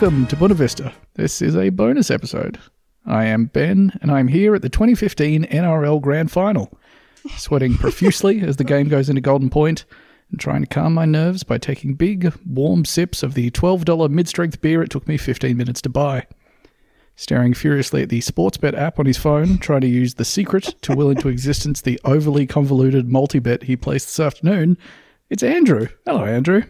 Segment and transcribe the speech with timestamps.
[0.00, 0.94] welcome to Buena Vista.
[1.14, 2.56] This is a bonus episode.
[3.04, 6.78] I am Ben, and I'm here at the 2015 NRL Grand Final,
[7.36, 9.86] sweating profusely as the game goes into Golden Point,
[10.30, 14.28] and trying to calm my nerves by taking big, warm sips of the $12 mid
[14.28, 16.28] strength beer it took me 15 minutes to buy.
[17.16, 20.94] Staring furiously at the Sportsbet app on his phone, trying to use the secret to
[20.94, 24.78] will into existence the overly convoluted multi bet he placed this afternoon,
[25.28, 25.88] it's Andrew.
[26.06, 26.62] Hello, Andrew.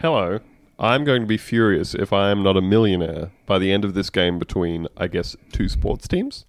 [0.00, 0.40] Hello.
[0.78, 3.94] I'm going to be furious if I am not a millionaire by the end of
[3.94, 6.44] this game between, I guess, two sports teams.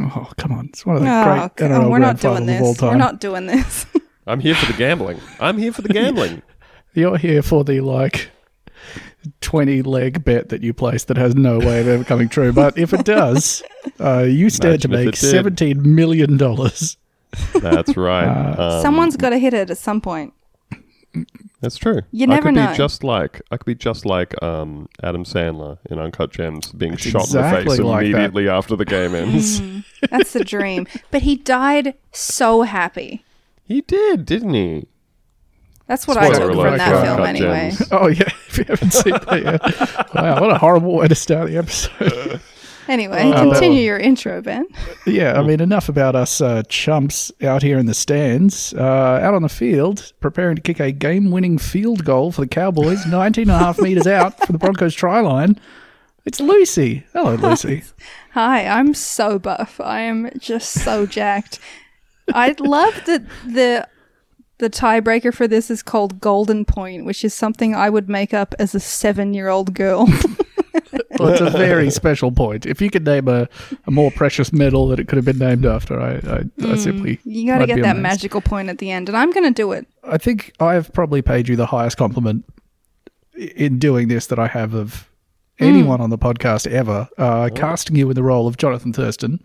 [0.00, 0.66] Oh, come on.
[0.66, 2.72] It's one of the Oh, great come NRL on, we're not doing Finals of all
[2.74, 2.82] this.
[2.82, 3.86] We're not doing this.
[4.26, 5.20] I'm here for the gambling.
[5.40, 6.42] I'm here for the gambling.
[6.94, 8.30] You're here for the like
[9.40, 12.52] 20 leg bet that you placed that has no way of ever coming true.
[12.52, 13.62] But if it does,
[14.00, 15.78] uh, you stand to make if it did.
[15.78, 16.36] $17 million.
[16.36, 18.26] That's right.
[18.28, 20.32] Uh, Um, Someone's got to hit it at some point.
[21.60, 22.02] That's true.
[22.12, 22.70] You I never could know.
[22.70, 26.92] be just like I could be just like um, Adam Sandler in Uncut Gems, being
[26.92, 28.06] That's shot in exactly the face like that.
[28.10, 29.60] immediately after the game ends.
[30.10, 30.86] That's the dream.
[31.10, 33.24] But he died so happy.
[33.64, 34.86] he did, didn't he?
[35.88, 37.70] That's what I Spoiler took alert from that film Uncut anyway.
[37.70, 37.88] Gems.
[37.92, 38.28] Oh, yeah.
[38.48, 40.14] If you haven't seen that yet.
[40.14, 42.40] Wow, what a horrible way to start the episode.
[42.88, 43.50] Anyway, Oh.
[43.50, 44.66] continue your intro, Ben.
[45.06, 48.72] yeah, I mean, enough about us uh, chumps out here in the stands.
[48.74, 52.46] Uh, out on the field, preparing to kick a game winning field goal for the
[52.48, 55.60] Cowboys, 19 and a half metres out from the Broncos try line.
[56.24, 57.04] It's Lucy.
[57.12, 57.84] Hello, Lucy.
[58.32, 59.80] Hi, I'm so buff.
[59.80, 61.58] I am just so jacked.
[62.34, 63.86] I love that the
[64.58, 68.54] the tiebreaker for this is called Golden Point, which is something I would make up
[68.58, 70.08] as a seven year old girl.
[71.18, 72.64] Well, it's a very special point.
[72.66, 73.48] If you could name a,
[73.86, 77.18] a more precious medal that it could have been named after, I, I, I simply.
[77.24, 78.02] you got to get that amazed.
[78.02, 79.86] magical point at the end, and I'm going to do it.
[80.04, 82.44] I think I have probably paid you the highest compliment
[83.36, 85.08] in doing this that I have of
[85.58, 87.08] anyone on the podcast ever.
[87.18, 89.40] Uh, casting you in the role of Jonathan Thurston,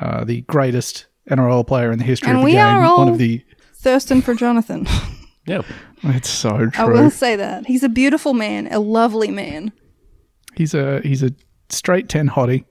[0.00, 2.60] uh, the greatest NRL player in the history And of the we game.
[2.66, 3.44] are all- One of the.
[3.74, 4.86] Thurston for Jonathan.
[5.46, 5.62] Yeah.
[6.02, 6.70] It's so true.
[6.82, 7.66] I will say that.
[7.66, 9.70] He's a beautiful man, a lovely man.
[10.56, 11.32] He's a he's a
[11.68, 12.64] straight ten hottie.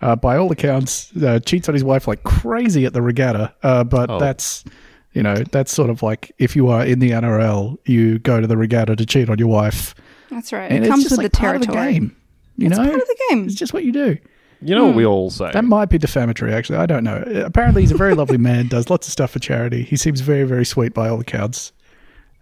[0.00, 3.54] Uh, by all accounts, uh, cheats on his wife like crazy at the regatta.
[3.62, 4.18] Uh, but Oh.
[4.18, 4.64] that's
[5.12, 8.46] you know that's sort of like if you are in the NRL, you go to
[8.48, 9.94] the regatta to cheat on your wife,
[10.30, 10.70] That's right.
[10.72, 11.86] and it comes with like the part of territory.
[11.86, 12.16] the game.
[12.56, 13.44] You It's know, part of the game.
[13.46, 14.18] it's just what you do.
[14.60, 15.50] You know what we all say.
[15.52, 16.78] That might be defamatory, actually.
[16.78, 17.22] I don't know.
[17.44, 18.68] Apparently, he's a very lovely man.
[18.68, 19.82] Does lots of stuff for charity.
[19.82, 21.72] He seems very, very sweet by all accounts.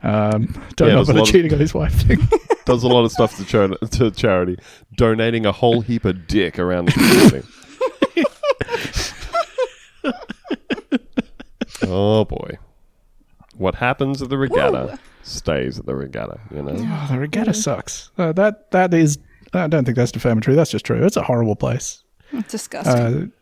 [0.02, 0.46] Um,
[0.76, 2.18] don't Yeah, know a about the lot of- cheating on his wife thing.
[2.64, 4.58] Does a lot of stuff to, char- to charity,
[4.96, 7.46] donating a whole heap of dick around the community.
[11.82, 12.58] oh boy.
[13.56, 16.72] What happens at the regatta stays at the regatta, you know?
[16.76, 18.10] Oh, the regatta sucks.
[18.16, 19.18] Uh, that that is.
[19.52, 20.54] I don't think that's defamatory.
[20.56, 21.04] That's just true.
[21.04, 22.02] It's a horrible place.
[22.32, 23.32] It's disgusting.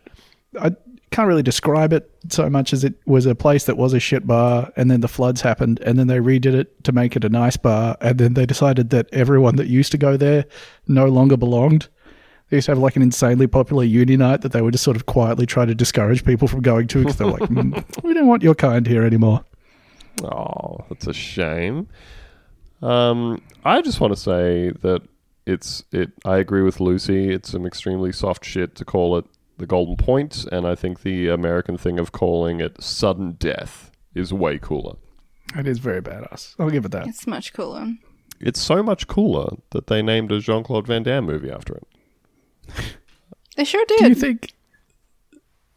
[0.56, 0.70] Uh, I
[1.10, 4.26] can't really describe it so much as it was a place that was a shit
[4.26, 7.28] bar, and then the floods happened, and then they redid it to make it a
[7.28, 10.44] nice bar, and then they decided that everyone that used to go there
[10.86, 11.88] no longer belonged.
[12.50, 14.97] They used to have like an insanely popular uni night that they would just sort
[14.97, 18.26] of quietly try to discourage people from going to because they're like, "Mm, we don't
[18.26, 19.44] want your kind here anymore.
[20.24, 21.88] Oh, that's a shame.
[22.82, 25.02] Um, I just want to say that
[25.47, 26.12] it's it.
[26.24, 27.32] I agree with Lucy.
[27.32, 29.24] It's some extremely soft shit to call it
[29.58, 34.32] the Golden Point, and I think the American thing of calling it sudden death is
[34.32, 34.96] way cooler.
[35.56, 36.54] It is very badass.
[36.58, 37.06] I'll give it that.
[37.06, 37.92] it's much cooler.
[38.41, 41.86] It's so much cooler that they named a Jean Claude Van Damme movie after it.
[43.56, 43.98] They sure did.
[43.98, 44.53] Do you think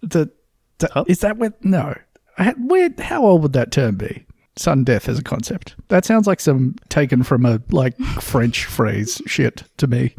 [0.03, 0.29] that,
[0.77, 1.03] that Huh?
[1.07, 1.95] is that where no?
[2.37, 2.91] I had- Where?
[2.99, 4.25] How old would that term be?
[4.55, 5.75] Sudden death as a concept.
[5.87, 10.15] That sounds like some taken from a like French phrase shit to me.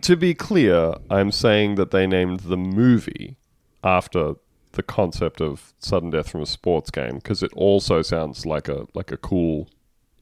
[0.00, 3.36] To be clear, I'm saying that they named the movie
[3.82, 4.34] after
[4.72, 8.86] the concept of sudden death from a sports game because it also sounds like a
[8.94, 9.68] like a cool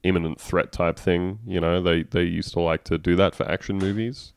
[0.02, 1.40] imminent threat type thing.
[1.46, 4.32] You know, they they used to like to do that for action movies.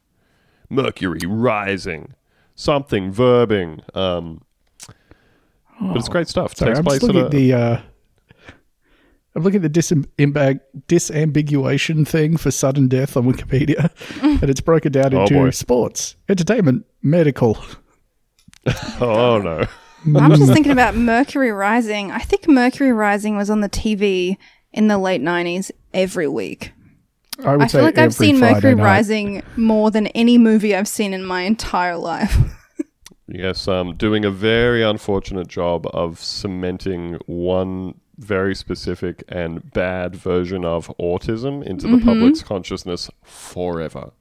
[0.70, 2.16] Mercury rising,
[2.56, 3.84] something verbing.
[3.96, 4.42] Um,
[5.80, 6.56] but it's great stuff.
[6.56, 7.54] Sorry, Takes I'm place at a, the.
[7.54, 7.82] Uh,
[9.40, 13.90] I'm looking at the disambig- disambiguation thing for sudden death on Wikipedia,
[14.42, 15.50] and it's broken down Oh, into boy.
[15.52, 17.58] sports, entertainment, medical.
[19.00, 19.66] oh no.
[20.20, 22.12] I'm just thinking about Mercury Rising.
[22.12, 24.36] I think Mercury Rising was on the TV
[24.74, 26.74] in the late 90s every week.
[27.46, 28.84] I would I say feel like I've seen Friday Mercury night.
[28.84, 32.38] Rising more than any movie I've seen in my entire life.
[33.32, 40.64] Yes, um, doing a very unfortunate job of cementing one very specific and bad version
[40.66, 44.12] of autism into the public's consciousness forever.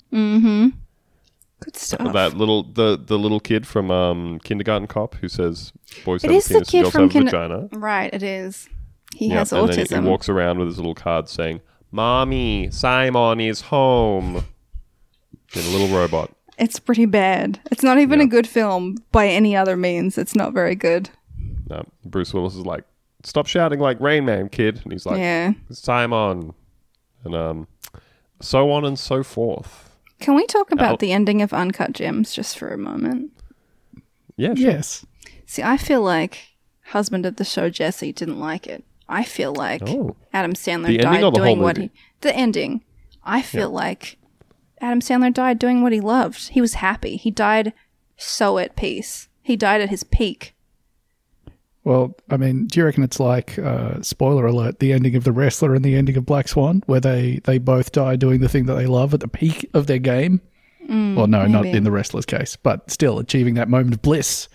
[1.61, 2.12] Good stuff.
[2.12, 5.73] That little the the little kid from um, Kindergarten Cop who says
[6.05, 7.69] boys It have is a the kid girls from have a Kinder- vagina.
[7.73, 8.69] right, it is.
[9.17, 10.03] He Yep, has and then he- autism.
[10.05, 11.61] he walks around with his little card saying,
[11.91, 14.44] "Mommy, Simon is home."
[15.55, 16.31] In a little robot.
[16.59, 17.59] It's pretty bad.
[17.73, 18.27] It's not even Yeah.
[18.27, 20.19] a good film by any other means.
[20.19, 21.09] It's not very good.
[21.71, 22.85] No, Bruce Willis is like,
[23.25, 25.53] "Stop shouting like Rain Man, kid," and he's like, yeah.
[25.70, 26.55] "Simon,"
[27.25, 27.67] and um,
[28.41, 29.97] so on and so forth.
[30.20, 33.31] Can we talk about Al- the ending of Uncut Gems just for a moment?
[34.37, 34.70] Yeah, sure.
[34.70, 35.06] Yes.
[35.47, 36.49] See, I feel like
[36.87, 38.85] husband of the show Jesse didn't like it.
[39.09, 40.17] I feel like Oh.
[40.32, 41.91] Adam Sandler The died doing what movie?
[41.94, 42.82] he the ending.
[43.25, 44.19] I feel like
[44.81, 46.49] Adam Sandler died doing what he loved.
[46.49, 47.17] He was happy.
[47.17, 47.73] He died
[48.17, 49.29] so at peace.
[49.43, 50.55] He died at his peak.
[51.88, 55.32] Well, I mean, do you reckon it's like uh, spoiler alert, the ending of the
[55.32, 58.67] wrestler and the ending of Black Swan, where they they both die doing the thing
[58.67, 60.43] that they love at the peak of their game?
[60.87, 64.49] well, no, not in the wrestler's case, but still achieving that moment of bliss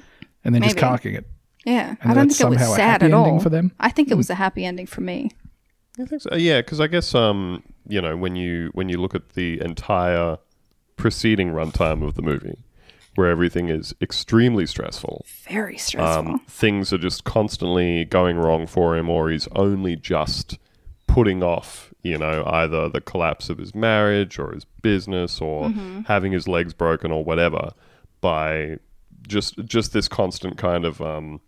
[0.43, 1.25] and then just carking it.
[1.65, 3.39] Yeah, And I don't that's think it was somehow a sad happy at all.
[3.39, 3.71] for them?
[3.79, 5.31] I think it was a happy ending for me.
[5.99, 6.35] I think so.
[6.35, 10.37] Yeah, because I guess um, you know, when you when you look at the entire
[10.97, 12.57] preceding runtime of the movie,
[13.15, 16.33] where everything is extremely stressful, Very stressful.
[16.33, 20.57] um, things are just constantly going wrong for him, or he's only just
[21.07, 25.69] putting off, you know, either the collapse of his marriage or his business or
[26.07, 27.71] having his legs broken or whatever
[28.19, 28.77] by
[29.27, 31.39] just just this constant kind of um,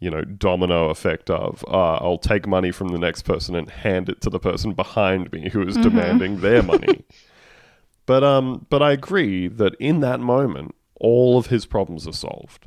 [0.00, 4.08] you know domino effect of uh, I'll take money from the next person and hand
[4.08, 7.04] it to the person behind me who is demanding their money.
[8.06, 12.66] But um, but I agree that in that moment, all of his problems are solved.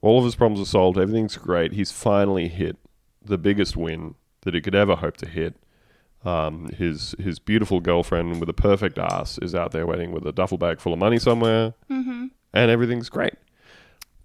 [0.00, 0.98] All of his problems are solved.
[0.98, 1.72] Everything's great.
[1.72, 2.76] He's finally hit
[3.24, 5.56] the biggest win that he could ever hope to hit.
[6.24, 10.32] Um, his his beautiful girlfriend with a perfect ass is out there waiting with a
[10.32, 11.74] duffel bag full of money somewhere,
[12.52, 13.34] and everything's great.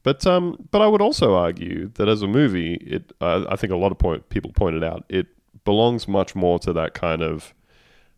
[0.03, 3.71] But um, but I would also argue that as a movie, it uh, I think
[3.73, 5.27] a lot of point, people pointed out it
[5.65, 7.53] belongs much more to that kind of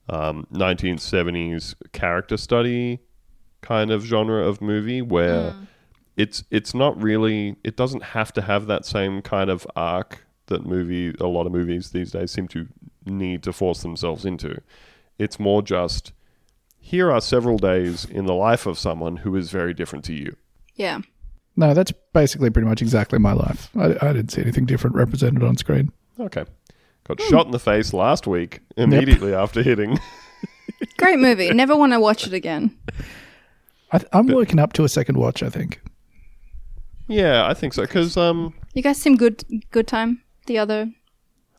[0.09, 2.99] um, 1970s character study
[3.61, 5.55] kind of genre of movie where
[6.15, 10.65] it's it's not really it doesn't have to have that same kind of arc that
[10.65, 12.67] movie a lot of movies these days seem to
[13.05, 14.61] need to force themselves into.
[15.17, 16.13] It's more just
[16.79, 20.35] here are several days in the life of someone who is very different to you.
[20.75, 20.99] yeah.
[21.57, 23.69] No, that's basically pretty much exactly my life.
[23.77, 25.89] I, I didn't see anything different represented on screen.
[26.19, 26.43] Okay.
[27.07, 29.99] Got shot in the face last week immediately after hitting.
[30.97, 31.51] Great movie.
[31.53, 32.75] Never want to watch it again.
[33.91, 35.81] I, I'm working up to a second watch, I think.
[37.07, 39.43] yeah, I think so cuz um You guys seem good.
[39.71, 40.21] Good time.
[40.47, 40.89] The other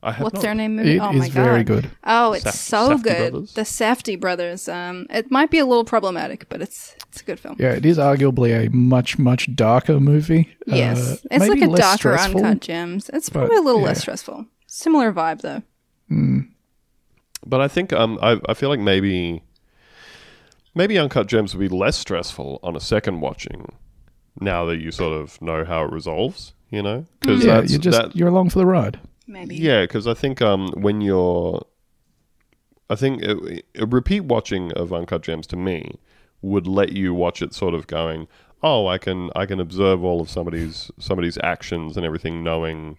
[0.02, 0.96] I have what's not- their name movie?
[0.96, 1.90] It oh is my god, very good.
[2.04, 3.31] Oh, it's Saf- so Safdie good.
[3.32, 3.52] brothers?
[3.54, 4.69] The Safdie brothers.
[4.69, 7.56] Um, it might be a little problematic, but it's it's a good film.
[7.58, 10.49] Yeah, it is arguably a much, much darker movie.
[10.66, 12.44] Yes, Uh, it's like a darker stressful.
[12.44, 13.11] uncut gems.
[13.12, 13.87] It's but, probably a little yeah.
[13.87, 14.47] less stressful.
[14.76, 15.62] Similar vibe though.
[17.47, 19.42] But I think um, I, I feel like maybe
[20.75, 23.73] maybe Uncut Gems would be less stressful on a second watching
[24.38, 27.06] now that you sort of know how it resolves, you know?
[27.21, 29.00] Because Yeah, you're just that, you're along for the ride.
[29.26, 29.56] Maybe.
[29.56, 31.64] yeah, because I think um, when you're,
[32.90, 35.99] I think a, a repeat watching of Uncut Gems to me
[36.42, 38.28] would let you watch it sort of going,
[38.62, 42.99] oh, I can I can observe all of somebody's somebody's actions and everything, knowing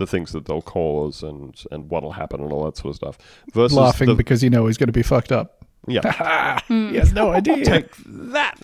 [0.00, 3.18] the things that they'll cause and and what'll happen and all that sort of stuff.
[3.52, 5.64] Versus Laughing the, because you know he's going to be fucked up.
[5.86, 6.58] yeah.
[6.68, 6.94] He hmm.
[6.96, 7.64] has no idea.
[7.64, 8.56] take that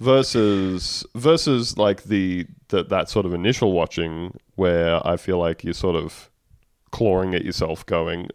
[0.00, 5.74] versus versus like the that that sort of initial watching where I feel like you're
[5.74, 6.30] sort of
[6.90, 8.28] clawing at yourself going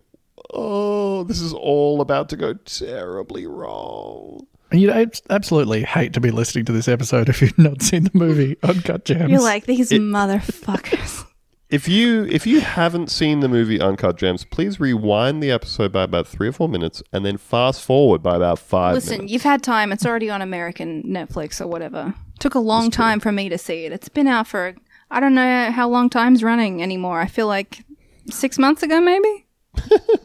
[0.53, 6.19] oh this is all about to go terribly wrong And you'd abs- absolutely hate to
[6.19, 9.29] be listening to this episode if you've not seen the movie Uncut Gems.
[9.29, 11.25] You're like these motherfuckers.
[11.69, 16.03] If you if you haven't seen the movie Uncut Gems please rewind the episode by
[16.03, 19.43] about 3 or 4 minutes and then fast forward by about 5 Listen, minutes you've
[19.43, 19.91] had time.
[19.91, 22.13] It's already on American Netflix or whatever.
[22.39, 23.91] Took a long time for me to see it.
[23.91, 24.75] It's been out for
[25.11, 27.19] I don't know how long time's running anymore.
[27.19, 27.83] I feel like
[28.29, 29.45] six months ago, maybe.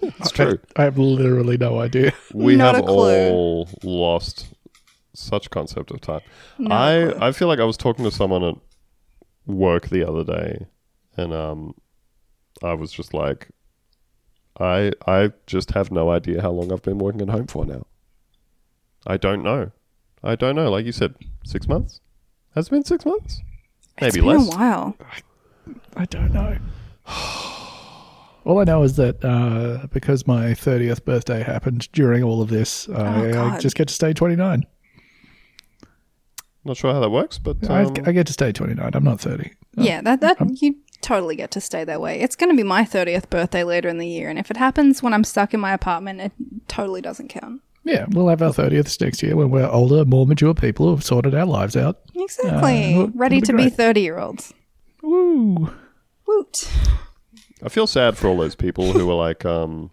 [0.03, 2.13] it's true I have literally no idea.
[2.33, 3.31] we Not have a clue.
[3.31, 4.49] all lost
[5.15, 6.21] such concept of time.
[6.59, 7.19] Not a I clue.
[7.29, 8.55] I feel like I was talking to someone at
[9.47, 10.67] work the other day,
[11.16, 11.75] and um,
[12.62, 13.49] I was just like,
[14.61, 17.87] I I just have no idea how long I've been working at home for now.
[19.06, 19.71] I don't know.
[20.23, 20.71] I don't know.
[20.71, 22.00] Like you said, six months.
[22.54, 23.42] Has it been six months?
[23.99, 24.54] It's Maybe been less.
[24.54, 24.97] a while.
[25.97, 26.56] I don't know.
[28.47, 32.88] All I know is that uh, because my 30th birthday happened during all of this,
[32.90, 33.61] I, I Oh, God.
[33.61, 34.64] just get to stay 29.
[36.66, 38.90] Not sure how that works, but I, um, I get to stay 29.
[38.94, 39.50] I'm not 30.
[39.76, 42.20] Yeah, that that you totally get to stay that way.
[42.20, 45.02] It's going to be my 30th birthday later in the year, and if it happens
[45.02, 46.32] when I'm stuck in my apartment, it
[46.66, 47.61] totally doesn't count.
[47.84, 51.34] Yeah, we'll have our 30th next year when we're older, more mature people who've sorted
[51.34, 52.00] our lives out.
[52.16, 52.92] Exactly.
[52.94, 54.54] it'll- Ready it'll to be be 30 year olds.
[55.02, 55.70] Woo!
[56.26, 56.68] Woot.
[57.62, 59.90] I feel sad for all those people who were like, um,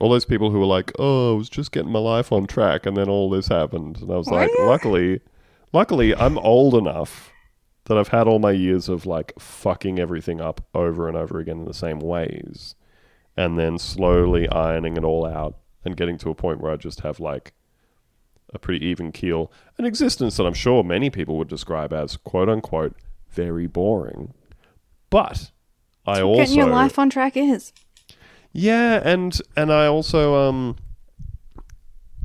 [0.00, 2.84] all those people who were like, oh, I was just getting my life on track,
[2.84, 4.66] and then all this happened, and I was Were like, you?
[4.66, 5.20] luckily,
[5.72, 7.30] luckily, I'm old enough
[7.84, 11.58] that I've had all my years of like fucking everything up over and over again
[11.60, 12.74] in the same ways,
[13.36, 17.00] and then slowly ironing it all out and getting to a point where I just
[17.00, 17.52] have like
[18.52, 22.48] a pretty even keel, an existence that I'm sure many people would describe as quote
[22.48, 22.94] unquote
[23.30, 24.32] very boring,
[25.10, 25.50] but.
[26.06, 27.72] I also Getting your life on track is.
[28.52, 30.76] yeah, and and I also um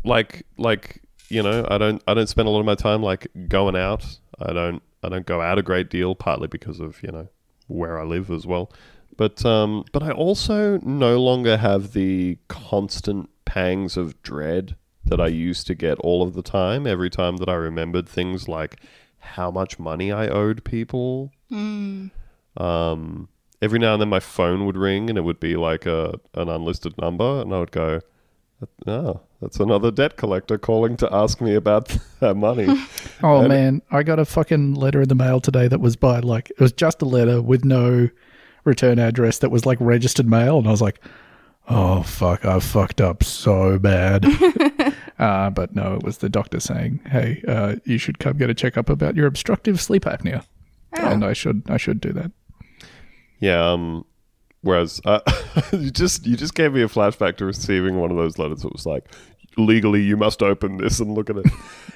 [0.04, 3.28] like like you know I don't I don't spend a lot of my time like
[3.48, 4.06] going out.
[4.38, 7.28] I don't I don't go out a great deal, partly because of you know
[7.68, 8.72] where I live as well.
[9.18, 14.76] But um but I also no longer have the constant pangs of dread
[15.06, 16.86] that I used to get all of the time.
[16.86, 18.80] Every time that I remembered things like
[19.20, 21.32] how much money I owed people.
[22.58, 23.30] Um,
[23.62, 26.50] every now and then my phone would ring and it would be like a an
[26.50, 28.02] unlisted number, and I would go,
[28.88, 32.68] "Oh, that's another debt collector calling to ask me about that money."
[33.24, 33.82] Oh, And- man.
[33.92, 36.72] I got a fucking letter in the mail today that was by, like, it was
[36.72, 38.10] just a letter with no
[38.64, 40.58] return address that was, like, registered mail.
[40.58, 41.02] And I was like,
[41.68, 42.46] oh, fuck.
[42.46, 44.26] I fucked up so bad.
[45.20, 48.54] uh, but no, it was the doctor saying, hey, uh, you should come get a
[48.54, 50.46] checkup about your obstructive sleep apnea.
[50.94, 52.32] And I should, I should do that.
[53.40, 53.72] yeah.
[53.72, 54.06] Um.
[54.62, 55.20] Whereas uh,
[55.72, 58.74] you just you just gave me a flashback to receiving one of those letters that
[58.74, 59.06] was like,
[59.58, 61.46] legally you must open this and look at it,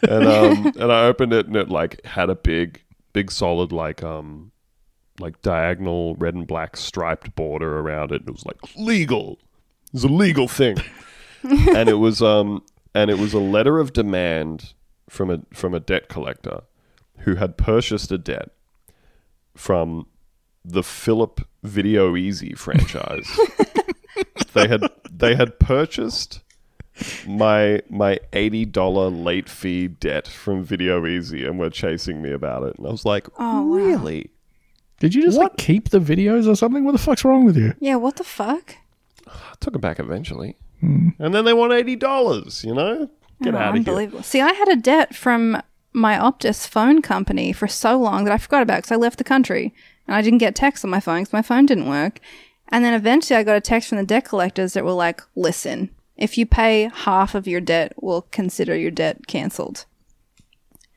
[0.10, 2.82] and um and I opened it and it like had a big
[3.14, 4.52] big solid like um
[5.20, 8.22] like diagonal red and black striped border around it.
[8.22, 9.40] And it was like legal.
[9.94, 10.78] It's a legal thing,
[11.44, 12.64] and it was um
[12.96, 14.74] and it was a letter of demand
[15.10, 16.62] from a from a debt collector
[17.20, 18.50] who had purchased a debt
[19.56, 20.08] from
[20.66, 23.28] the Philip Video Easy franchise.
[24.54, 26.42] they had they had purchased
[27.28, 32.64] my my eighty dollar late fee debt from Video Easy and were chasing me about
[32.64, 32.76] it.
[32.78, 33.76] And I was like, Oh, wow.
[33.76, 34.30] really?
[35.00, 36.86] Did you just, like, keep the videos or something?
[36.86, 37.74] What the fuck's wrong with you?
[37.80, 38.76] Yeah, what the fuck?
[39.28, 40.56] I took it back eventually.
[40.80, 41.10] Hmm.
[41.20, 43.10] And then they want eighty dollars, you know?
[43.42, 43.80] Get Oh, out of here.
[43.80, 44.24] unbelievable.
[44.24, 45.62] See, I had a debt from
[45.94, 49.24] my Optus phone company for so long that I forgot about because I left the
[49.24, 49.74] country
[50.08, 52.20] and I didn't get texts on my phone because my phone didn't work.
[52.70, 55.90] And then eventually I got a text from the debt collectors that were like, listen,
[56.18, 59.86] if you pay half of your debt, we'll consider your debt cancelled.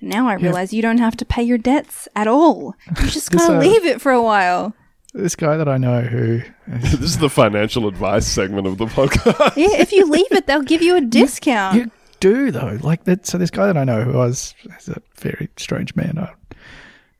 [0.01, 2.75] Now I realize you don't have to pay your debts at all.
[3.01, 4.75] You just This, gotta uh, leave it for a while.
[5.15, 9.57] This guy that I know who this is the financial advice segment of the podcast.
[9.57, 11.77] Yeah, if you leave it, they'll give you a discount.
[11.77, 13.27] You do though, like that.
[13.27, 16.19] So this guy that I know who was is a very strange man.
[16.19, 16.33] Uh,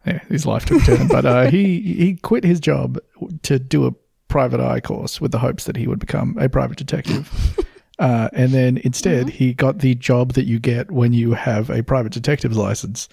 [0.07, 2.99] yeah, his life took a turn, but uh, he he quit his job
[3.43, 3.93] to do a
[4.29, 7.31] private eye course with the hopes that he would become a private detective.
[7.99, 11.83] Uh, and then instead, he got the job that you get when you have a
[11.83, 13.09] private detective's license.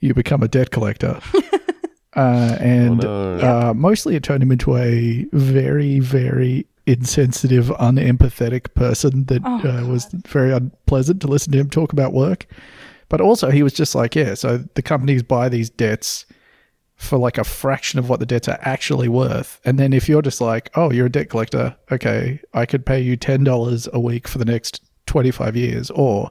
[0.00, 1.18] You become a debt collector.
[2.14, 3.68] Uh, and Oh, no.
[3.70, 9.86] uh, mostly it turned him into a very, very insensitive, unempathetic person that Oh, uh,
[9.86, 12.46] was very unpleasant to listen to him talk about work.
[13.08, 16.26] But also, he was just like, yeah, so the companies buy these debts
[16.96, 19.60] for like a fraction of what the debts are actually worth.
[19.64, 23.00] And then if you're just like, oh, you're a debt collector, okay, I could pay
[23.00, 25.90] you $10 a week for the next 25 years.
[25.90, 26.30] Or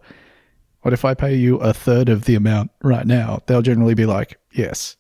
[0.81, 3.41] what if I pay you a third of the amount right now?
[3.48, 4.98] They'll generally be like, yes,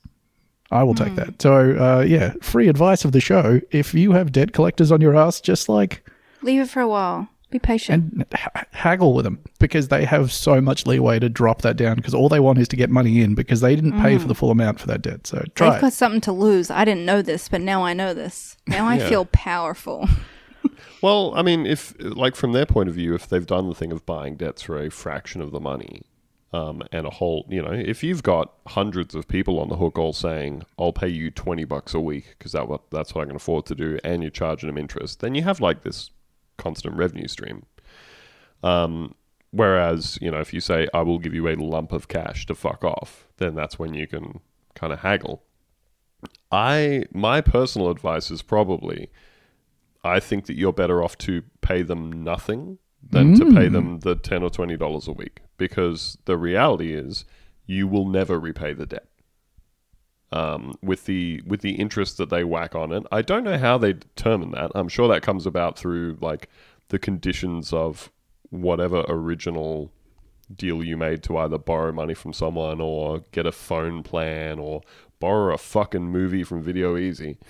[0.71, 1.41] I will take that.
[1.41, 3.59] So, uh, yeah, free advice of the show.
[3.71, 6.05] If you have debt collectors on your ass, just like,
[6.41, 7.29] Leave it for a while.
[7.49, 8.11] Be patient.
[8.13, 11.95] and ha- haggle with them because they have so much leeway to drop that down
[11.95, 14.35] because all they want is to get money in because they didn't pay for the
[14.35, 15.25] full amount for that debt.
[15.27, 15.81] So try They've it.
[15.81, 16.69] got something to lose.
[16.69, 18.57] I didn't know this, but now I know this.
[18.67, 19.09] Now I Yeah.
[19.09, 20.07] feel powerful.
[21.01, 23.91] Well, I mean, if like from their point of view, if they've done the thing
[23.91, 26.01] of buying debts for a fraction of the money,
[26.53, 29.97] um, and a whole, you know, if you've got hundreds of people on the hook
[29.99, 33.25] all saying, "I'll pay you twenty bucks a week because that what that's what I
[33.27, 36.09] can afford to do," and you're charging them interest, then you have like this
[36.57, 37.65] constant revenue stream.
[38.63, 39.15] Um,
[39.51, 42.55] whereas, you know, if you say, "I will give you a lump of cash to
[42.55, 44.39] fuck off," then that's when you can
[44.75, 45.43] kind of haggle.
[46.51, 49.09] I my personal advice is probably
[50.03, 52.77] I think that you're better off to pay them nothing
[53.09, 57.25] than to pay them the ten or twenty dollars a week because the reality is
[57.65, 59.07] you will never repay the debt.
[60.29, 63.77] Um, with the with the interest that they whack on it, I don't know how
[63.77, 64.71] they determine that.
[64.75, 66.49] I'm sure that comes about through like
[66.89, 68.11] the conditions of
[68.49, 69.91] whatever original
[70.53, 74.81] deal you made to either borrow money from someone or get a phone plan or
[75.19, 77.37] borrow a fucking movie from Video Easy.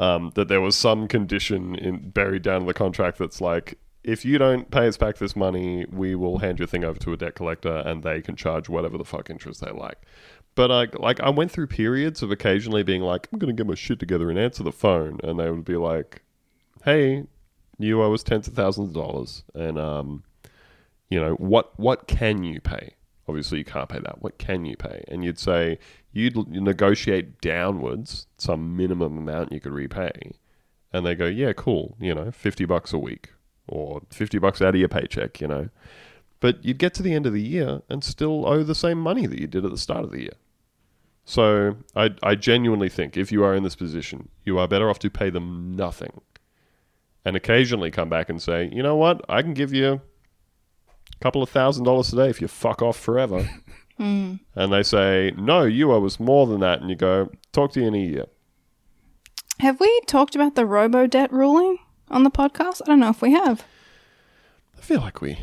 [0.00, 4.24] Um, that there was some condition in, buried down in the contract that's like, if
[4.24, 7.16] you don't pay us back this money, we will hand your thing over to a
[7.16, 9.98] debt collector and they can charge whatever the fuck interest they like.
[10.58, 13.76] But I like I went through periods of occasionally being like, I'm gonna get my
[13.76, 16.22] shit together and answer the phone, and they would be like,
[16.82, 17.26] Hey,
[17.78, 20.24] you owe us tens of thousands of dollars, and um,
[21.10, 22.94] you know what what can you pay?
[23.28, 24.20] Obviously, you can't pay that.
[24.20, 25.04] What can you pay?
[25.06, 25.78] And you'd say
[26.10, 30.32] you'd negotiate downwards some minimum amount you could repay,
[30.92, 33.30] and they go, yeah, cool, you know, fifty bucks a week
[33.68, 35.68] or fifty bucks out of your paycheck, you know.
[36.40, 39.26] But you'd get to the end of the year and still owe the same money
[39.26, 40.34] that you did at the start of the year.
[41.28, 44.98] So I, I genuinely think if you are in this position, you are better off
[45.00, 46.22] to pay them nothing
[47.22, 50.00] and occasionally come back and say, you know what, I can give you
[51.12, 53.48] a couple of thousand dollars today if you fuck off forever.
[53.98, 54.34] Hmm.
[54.54, 56.80] And they say, no, you owe us more than that.
[56.80, 58.26] And you go, talk to you in a year.
[59.58, 62.80] Have we talked about the robo debt ruling on the podcast?
[62.82, 63.64] I don't know if we have.
[64.78, 65.40] I feel like we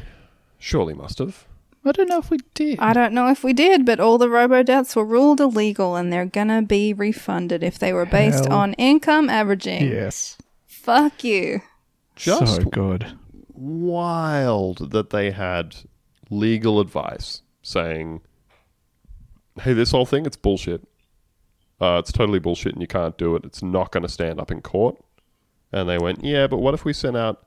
[0.57, 1.45] surely must have.
[1.85, 2.79] I don't know if we did.
[2.79, 6.11] I don't know if we did, but all the robo debts were ruled illegal and
[6.11, 8.57] they're gonna be refunded if they were based Hell.
[8.57, 9.87] on income averaging.
[9.87, 10.37] yes.
[10.65, 11.61] Fuck you.
[12.15, 13.17] Just so good.
[13.53, 15.75] wild that they had
[16.29, 18.21] legal advice saying,
[19.61, 20.87] hey, this whole thing, it's bullshit.
[21.81, 23.43] Uh, it's totally bullshit and you can't do it.
[23.43, 24.97] It's not going to stand up in court.
[25.71, 27.45] And they went, yeah, but what if we sent out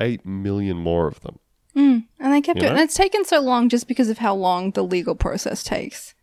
[0.00, 1.38] 8 million more of them?
[1.76, 2.68] And they kept You it.
[2.68, 2.74] know?
[2.76, 6.14] And it's taken so long just because of how long the legal process takes.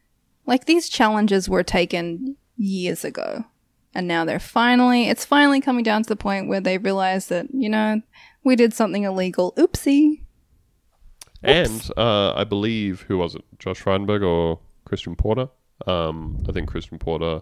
[0.47, 3.45] Like these challenges were taken years ago.
[3.93, 7.47] And now they're finally, it's finally coming down to the point where they realize that,
[7.53, 8.01] you know,
[8.43, 9.53] we did something illegal.
[9.57, 10.23] Oopsie.
[11.43, 13.43] And uh, I believe, who was it?
[13.59, 15.49] Josh Frydenberg or Christian Porter?
[15.85, 17.41] Um, I think Christian Porter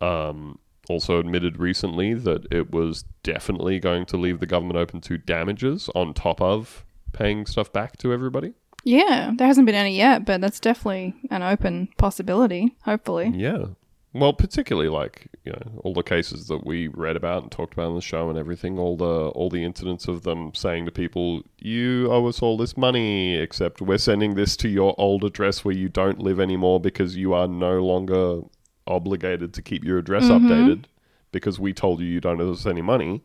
[0.00, 5.18] um, also admitted recently that it was definitely going to leave the government open to
[5.18, 6.83] damages on top of
[7.14, 8.52] paying stuff back to everybody.
[8.84, 13.32] Yeah, there hasn't been any yet, but that's definitely an open possibility, hopefully.
[13.34, 13.68] Yeah.
[14.12, 17.88] Well, particularly like you know all the cases that we read about and talked about
[17.88, 21.42] on the show and everything, all the all the incidents of them saying to people,
[21.58, 25.74] "You owe us all this money, except we're sending this to your old address where
[25.74, 28.42] you don't live anymore because you are no longer
[28.86, 30.46] obligated to keep your address mm-hmm.
[30.46, 30.84] updated
[31.32, 33.22] because we told you you don't owe us any money."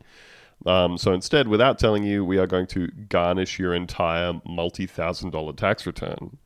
[0.66, 5.54] Um, so instead, without telling you, we are going to garnish your entire multi-thousand dollar
[5.54, 6.38] tax return.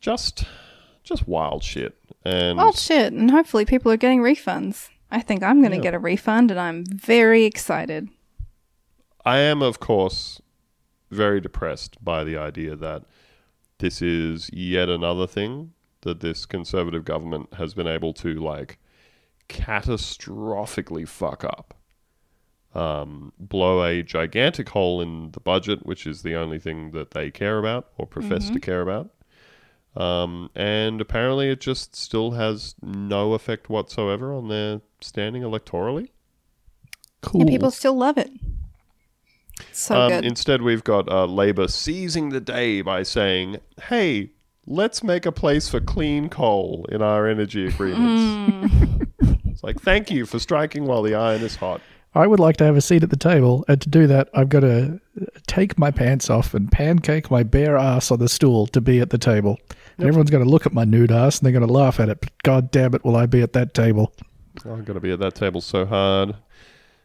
[0.00, 0.44] Just,
[1.04, 1.96] just wild shit.
[2.24, 4.88] And Well, shit, and hopefully people are getting refunds.
[5.10, 5.82] I think I'm going to Yeah.
[5.84, 8.08] get a refund, and I'm very excited.
[9.24, 10.40] I am, of course,
[11.10, 13.04] very depressed by the idea that
[13.78, 18.78] this is yet another thing that this conservative government has been able to like
[19.48, 21.74] catastrophically fuck up.
[22.74, 27.30] Um, blow a gigantic hole in the budget, which is the only thing that they
[27.30, 29.10] care about or profess to care about.
[29.96, 36.10] Um, and apparently, it just still has no effect whatsoever on their standing electorally.
[37.22, 37.40] Cool.
[37.40, 38.30] And people still love it.
[39.72, 40.24] So Um, good.
[40.24, 44.30] instead, we've got uh, Labour seizing the day by saying, "Hey,
[44.66, 49.02] let's make a place for clean coal in our energy agreements."
[49.46, 51.80] it's like, thank you for striking while the iron is hot.
[52.14, 54.48] I would like to have a seat at the table, and to do that, I've
[54.48, 55.00] got to
[55.46, 59.10] take my pants off and pancake my bare ass on the stool to be at
[59.10, 59.58] the table.
[59.98, 62.08] And everyone's going to look at my nude ass and they're going to laugh at
[62.08, 62.20] it.
[62.20, 64.14] But god damn it, will I be at that table?
[64.64, 66.34] I'm gonna be at that table so hard,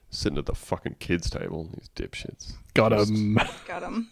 [0.09, 1.69] sitting at the fucking kids' table.
[1.73, 2.53] These dipshits.
[2.73, 3.39] Got Just- him.
[3.67, 4.09] Got him.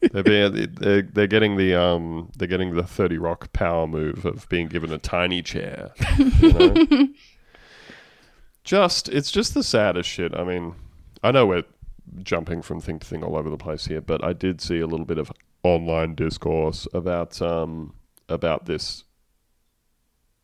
[0.12, 4.46] They're, being, they're, they're getting the um they're getting the Thirty Rock power move of
[4.50, 5.92] being given a tiny chair.
[6.18, 7.08] You know?
[8.68, 10.34] just it's just the saddest shit.
[10.34, 10.74] I mean,
[11.22, 11.64] I know we're
[12.22, 14.86] jumping from thing to thing all over the place here, but I did see a
[14.86, 17.94] little bit of online discourse about um
[18.28, 19.04] about this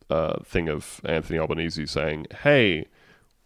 [0.08, 2.86] uh, thing of Anthony Albanese saying, "Hey."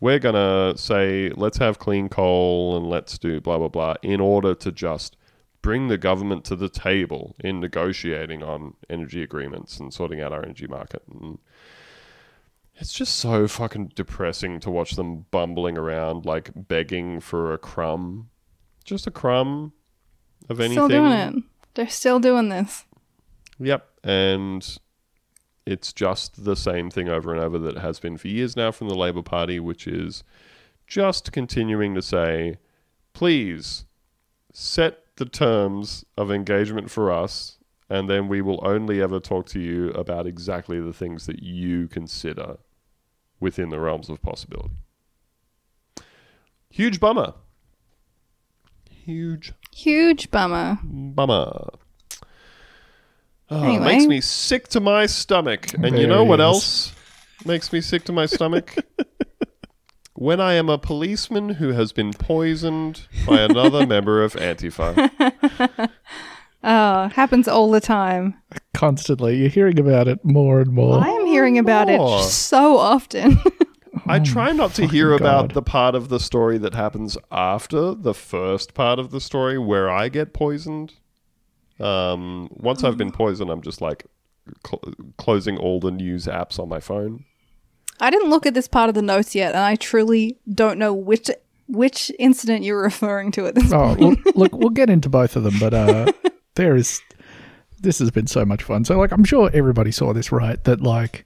[0.01, 4.55] We're gonna say let's have clean coal and let's do blah blah blah in order
[4.55, 5.17] to just
[5.61, 10.45] bring the government to the table in negotiating on energy agreements and sorting out our
[10.45, 11.03] energy market.
[11.11, 11.41] And
[12.81, 18.31] It's just so fucking depressing to watch them bumbling around, like begging for a crumb.
[18.85, 19.73] Just a crumb
[20.49, 20.77] of anything.
[20.77, 21.35] Still doing it.
[21.75, 22.85] They're still doing this.
[23.59, 23.85] Yep.
[24.05, 24.79] And
[25.67, 28.89] it's just the same thing over and over that has been for years now from
[28.89, 30.23] the Labour Party, which is
[30.87, 32.59] just continuing to say,
[33.13, 33.85] please
[34.53, 37.59] set the terms of engagement for us,
[37.91, 41.89] and then we will only ever talk to you about exactly the things that you
[41.89, 42.57] consider
[43.41, 44.75] within the realms of possibility.
[46.71, 47.35] Huge bummer.
[48.91, 50.79] Huge Huge bummer.
[50.85, 51.71] bummer.
[53.51, 53.85] Oh, Anyway.
[53.85, 55.73] Makes me sick to my stomach.
[55.75, 56.93] And you know There what else
[57.47, 58.75] makes me sick to my stomach?
[60.15, 65.91] when I am a policeman who has been poisoned by another member of Antifa.
[66.65, 68.35] Oh, happens all the time.
[68.79, 71.03] Constantly, you're hearing about it more and more.
[71.03, 73.41] I am hearing about it so often.
[74.07, 77.93] I try not to fucking hear about the part of the story that happens after
[77.93, 80.95] the first part of the story where I get poisoned.
[81.81, 84.07] Um, once I've been poisoned, I'm just like
[84.65, 87.25] cl- closing all the news apps on my phone.
[87.99, 90.95] I didn't look at this part of the notes yet, and I truly don't know
[90.95, 91.29] which
[91.67, 94.25] which incident you're referring to at this Oh, point.
[94.25, 96.13] look, look, we'll get into both of them, but uh,
[96.55, 97.01] there is.
[97.81, 98.85] This has been so much fun.
[98.85, 100.63] So, like, I'm sure everybody saw this, right?
[100.65, 101.25] That like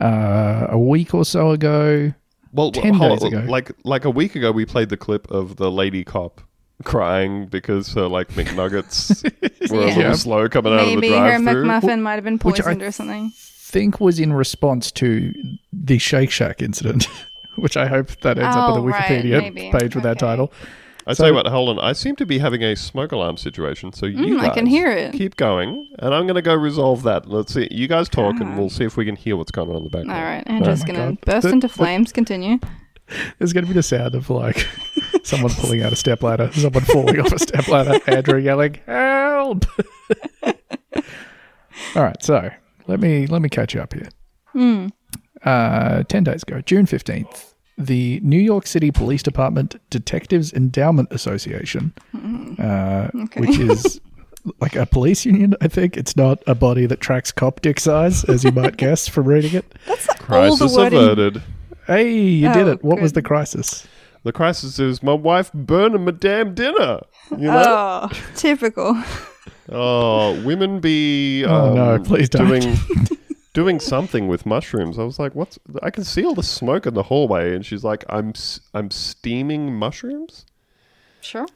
[0.00, 2.12] uh, a week or so ago.
[2.52, 3.44] Well, 10 hold days ago.
[3.48, 6.42] like like a week ago, we played the clip of the lady cop
[6.84, 9.22] crying because her like McNuggets
[9.70, 11.00] were a little slow coming out of the drive-through.
[11.00, 11.64] Maybe her drive-through.
[11.64, 13.32] McMuffin might have been Which I- poisoned or something.
[13.36, 15.32] Think was in response to
[15.72, 17.06] the Shake Shack incident,
[17.56, 19.70] which I hope that ends up Oh, on the Wikipedia maybe.
[19.72, 20.52] page with that title.
[21.06, 21.78] I So- tell you what, hold on.
[21.84, 24.72] I seem to be having a smoke alarm situation, so you Mm, I can guys
[24.72, 25.12] hear it.
[25.12, 27.28] Keep going, and I'm going to go resolve that.
[27.28, 27.66] Let's see.
[27.70, 29.90] You guys talk, and we'll see if we can hear what's going on in the
[29.90, 30.18] background.
[30.18, 32.12] All right, Andrew's Oh gonna burst The- into the- flames.
[32.12, 32.58] Continue.
[33.38, 34.66] There's going to be the sound of like
[35.24, 39.64] someone pulling out a stepladder, someone falling off a stepladder, Andrew yelling, "Help!"
[41.94, 42.48] All right, so
[42.86, 44.08] let me let me catch you up here.
[45.44, 47.51] Uh, Ten days ago, June fifteenth,
[47.82, 51.92] the New York City Police Department Detectives Endowment Association,
[52.58, 54.00] uh, which is
[54.60, 55.54] like a police union.
[55.60, 59.06] I think it's not a body that tracks cop dick size, as you might guess
[59.08, 59.74] from reading it.
[60.18, 61.42] Crisis All the wording- averted.
[61.86, 62.84] Hey, you did Oh, it!
[62.84, 63.86] What was the crisis?
[64.22, 67.00] The crisis is my wife burning my damn dinner.
[67.32, 68.08] You know?
[68.12, 69.02] Oh, typical.
[69.68, 72.46] Oh, women be Oh, um, no, please don't.
[72.48, 72.76] doing
[73.52, 74.98] doing something with mushrooms.
[74.98, 77.84] I was like, "What's?" I can see all the smoke in the hallway, and she's
[77.84, 80.46] like, "I'm s- I'm steaming mushrooms."
[81.20, 81.46] Sure.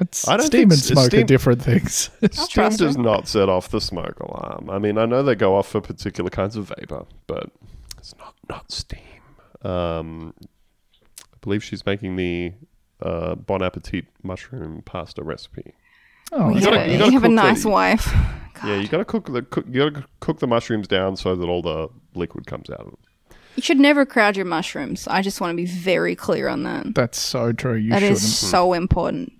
[0.00, 2.10] It's, I don't steam think and s- smoke are different things.
[2.30, 4.70] Steam does not set off the smoke alarm.
[4.70, 7.50] I mean, I know they go off for particular kinds of vapor, but
[7.96, 9.00] it's not not steam.
[9.62, 10.34] Um,
[11.20, 12.52] I believe she's making the
[13.02, 15.74] uh, Bon Appetit mushroom pasta recipe.
[16.32, 18.14] Oh, You, gotta- have, you have a nice the- wife.
[18.64, 21.62] Yeah, you gotta cook the cook, you gotta cook the mushrooms down so that all
[21.62, 22.96] the liquid comes out of them.
[23.54, 25.06] You should never crowd your mushrooms.
[25.06, 26.92] I just want to be very clear on that.
[26.92, 27.74] that's so true.
[27.74, 29.32] You That is so important.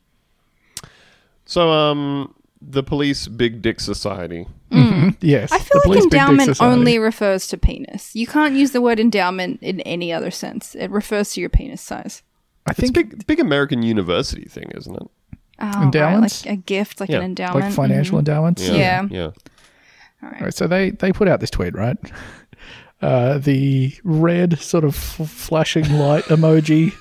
[1.46, 4.46] So, um, the police Big Dick Society.
[4.70, 5.16] Mm.
[5.20, 8.14] yes, I the feel like endowment only refers to penis.
[8.14, 10.74] You can't use the word endowment in any other sense.
[10.76, 12.22] It refers to your penis size.
[12.66, 15.10] I think It's big big American university thing, isn't it?
[15.60, 16.44] Oh, Endowments?
[16.44, 17.64] Right, like a gift, like Yeah, an endowment.
[17.66, 18.62] like financial endowments.
[18.62, 18.76] Mm-hmm.
[18.76, 19.06] Yeah.
[19.10, 19.30] Yeah.
[20.22, 20.40] All right.
[20.42, 21.96] Right, so they they put out this tweet, right?
[23.00, 26.92] Uh, the red sort of f- flashing light emoji,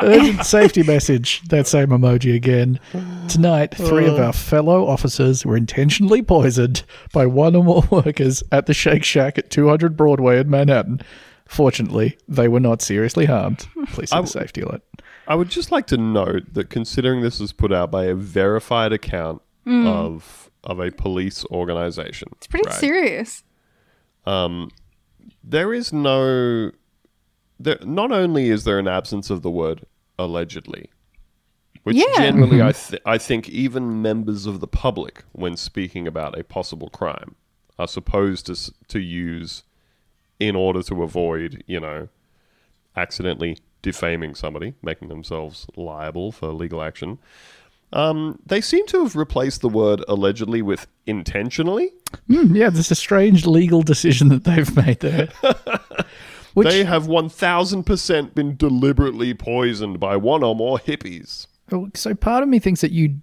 [0.00, 1.42] urgent safety message.
[1.48, 2.78] That same emoji again.
[3.26, 8.66] Tonight, three of our fellow officers were intentionally poisoned by one or more workers at
[8.66, 11.00] the Shake Shack at 200 Broadway in Manhattan.
[11.48, 13.66] Fortunately, they were not seriously harmed.
[13.88, 14.82] Please see I the safety alert.
[15.26, 18.92] I would just like to note that considering this is put out by a verified
[18.92, 19.86] account mm.
[19.86, 22.78] of of a police organization, It's pretty right?
[22.78, 23.42] serious.
[24.26, 24.70] Um,
[25.42, 26.70] there is no
[27.58, 29.84] there not only is there an absence of the word
[30.18, 30.90] allegedly
[31.82, 32.04] which Yeah.
[32.16, 32.90] generally I, mm-hmm.
[32.90, 37.34] th- I think even members of the public when speaking about a possible crime
[37.78, 39.64] are supposed to to use
[40.38, 42.08] in order to avoid you know
[42.96, 47.18] accidentally defaming somebody making themselves liable for legal action
[47.94, 51.92] um, they seem to have replaced the word allegedly with intentionally
[52.28, 55.28] Hmm, yeah, there's a strange legal decision that they've made there.
[56.54, 61.46] Which, they have 1000% been deliberately poisoned by one or more hippies.
[61.70, 63.20] Oh, So part of me thinks that you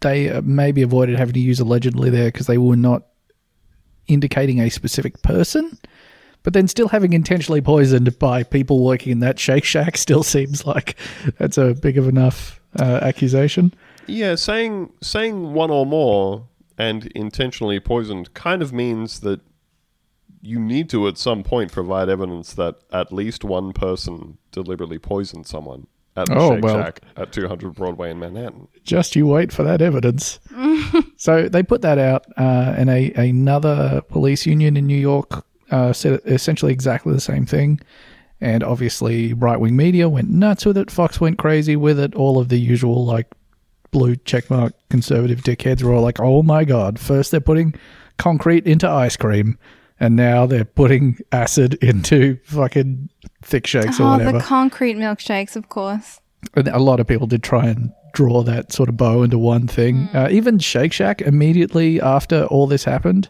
[0.00, 3.02] they uh, maybe avoided having to use allegedly there because they were not
[4.06, 5.78] indicating a specific person.
[6.42, 10.64] But then still having intentionally poisoned by people working in that Shake Shack still seems
[10.66, 10.96] like
[11.38, 13.74] that's a big of enough uh, accusation.
[14.06, 16.46] Yeah, saying saying one or more
[16.78, 19.40] and intentionally poisoned kind of means that
[20.40, 25.46] you need to at some point provide evidence that at least one person deliberately poisoned
[25.46, 26.82] someone at the Oh, Shake well.
[26.82, 28.68] Shack at 200 Broadway in Manhattan.
[28.82, 30.40] Just you wait for that evidence.
[31.16, 35.92] so they put that out, uh, and a another police union in New York uh,
[35.92, 37.80] said essentially exactly the same thing.
[38.40, 40.90] And obviously, right wing media went nuts with it.
[40.90, 42.14] Fox went crazy with it.
[42.14, 43.26] All of the usual like
[43.90, 47.74] blue checkmark conservative dickheads were all like, "Oh my god!" First they're putting
[48.16, 49.58] concrete into ice cream,
[49.98, 53.10] and now they're putting acid into fucking
[53.42, 54.38] thick shakes or Oh, whatever.
[54.38, 56.20] the concrete milkshakes, of course.
[56.54, 59.66] And a lot of people did try and draw that sort of bow into one
[59.68, 60.08] thing.
[60.14, 63.28] Uh, even Shake Shack, immediately after all this happened,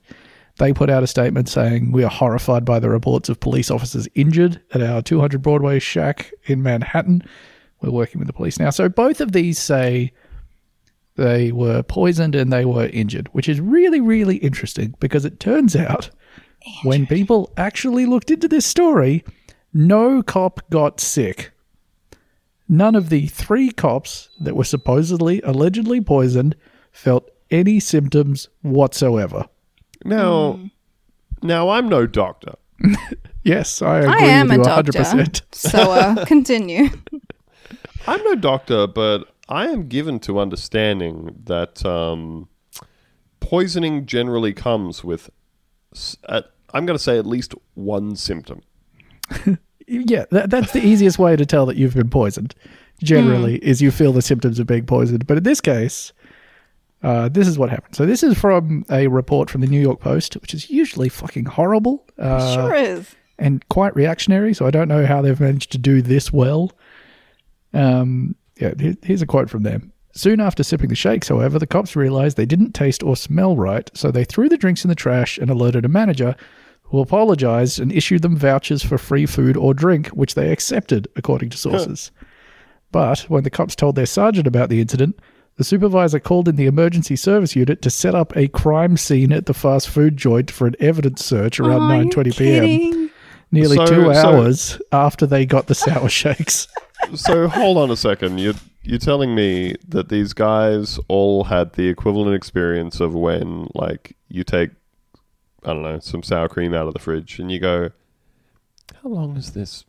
[0.61, 4.07] they put out a statement saying, We are horrified by the reports of police officers
[4.15, 7.23] injured at our 200 Broadway Shack in Manhattan.
[7.81, 8.69] We're working with the police now.
[8.69, 10.13] So both of these say
[11.17, 15.75] they were poisoned and they were injured, which is really, really interesting because it turns
[15.75, 16.11] out
[16.85, 19.25] when people actually looked into this story,
[19.73, 21.53] no cop got sick.
[22.69, 26.55] None of the three cops that were supposedly allegedly poisoned
[26.93, 29.47] felt any symptoms whatsoever.
[30.05, 30.67] Now, Hmm.
[31.43, 32.55] now I'm no doctor.
[33.43, 34.93] Yes, I agree I am with a you doctor.
[34.93, 35.43] 100%.
[35.55, 36.91] So uh, continue.
[38.07, 42.49] I'm no doctor, but I am given to understanding that um,
[43.41, 45.31] poisoning generally comes with,
[46.29, 48.61] at, I'm going to say at least one symptom.
[49.87, 52.55] Yeah, that, that's the easiest way to tell that you've been poisoned.
[53.03, 55.27] Generally, is you feel the symptoms of being poisoned.
[55.27, 56.13] But in this case,
[57.03, 57.95] uh, this is what happened.
[57.97, 61.47] So this is from a report from the New York Post, which is usually fucking
[61.47, 62.05] horrible.
[62.19, 63.15] Uh, sure is.
[63.39, 64.53] and quite reactionary.
[64.55, 66.73] So I don't know how they've managed to do this well.
[67.73, 69.93] Um, yeah, here- here's a quote from them.
[70.13, 73.89] Soon after sipping the shakes, however, the cops realized they didn't taste or smell right,
[73.95, 76.35] so they threw the drinks in the trash and alerted a manager,
[76.83, 81.49] who apologized and issued them vouchers for free food or drink, which they accepted, according
[81.51, 82.11] to sources.
[82.91, 85.17] But when the cops told their sergeant about the incident,
[85.61, 89.45] the supervisor called in the emergency service unit to set up a crime scene at
[89.45, 93.11] the fast food joint for an evidence search around Are 9:20 p.m
[93.53, 96.67] nearly So- two so- hours after they got the sour shakes.
[97.15, 98.39] So hold on a second.
[98.39, 104.17] You're you're telling me that these guys all had the equivalent experience of when like
[104.29, 104.71] you take
[105.65, 107.91] I don't know some sour cream out of the fridge and you go,
[109.03, 109.85] how long has this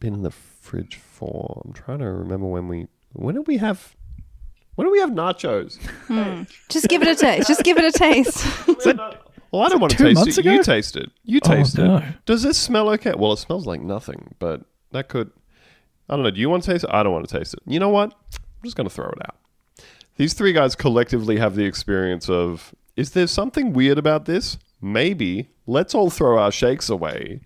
[0.00, 1.62] been in the fridge for?
[1.64, 3.94] I'm trying to remember when we when did we have
[4.74, 5.78] when did we have nachos?
[6.06, 6.42] Hmm.
[6.68, 7.48] Just give it a taste.
[7.48, 8.46] Just give it a taste.
[9.54, 10.40] Well, I don't want to two taste months it.
[10.40, 10.52] ago?
[10.52, 11.12] You taste it.
[11.22, 11.98] You Oh, taste no.
[11.98, 12.04] it.
[12.26, 13.12] Does this smell okay?
[13.16, 15.30] Well, it smells like nothing, but that could.
[16.08, 16.32] I don't know.
[16.32, 16.90] Do you want to taste it?
[16.92, 17.60] I don't want to taste it.
[17.64, 18.12] You know what?
[18.32, 19.36] I'm just going to throw it out.
[20.16, 24.58] These three guys collectively have the experience of is there something weird about this?
[24.82, 25.50] Maybe.
[25.68, 27.42] Let's all throw our shakes away.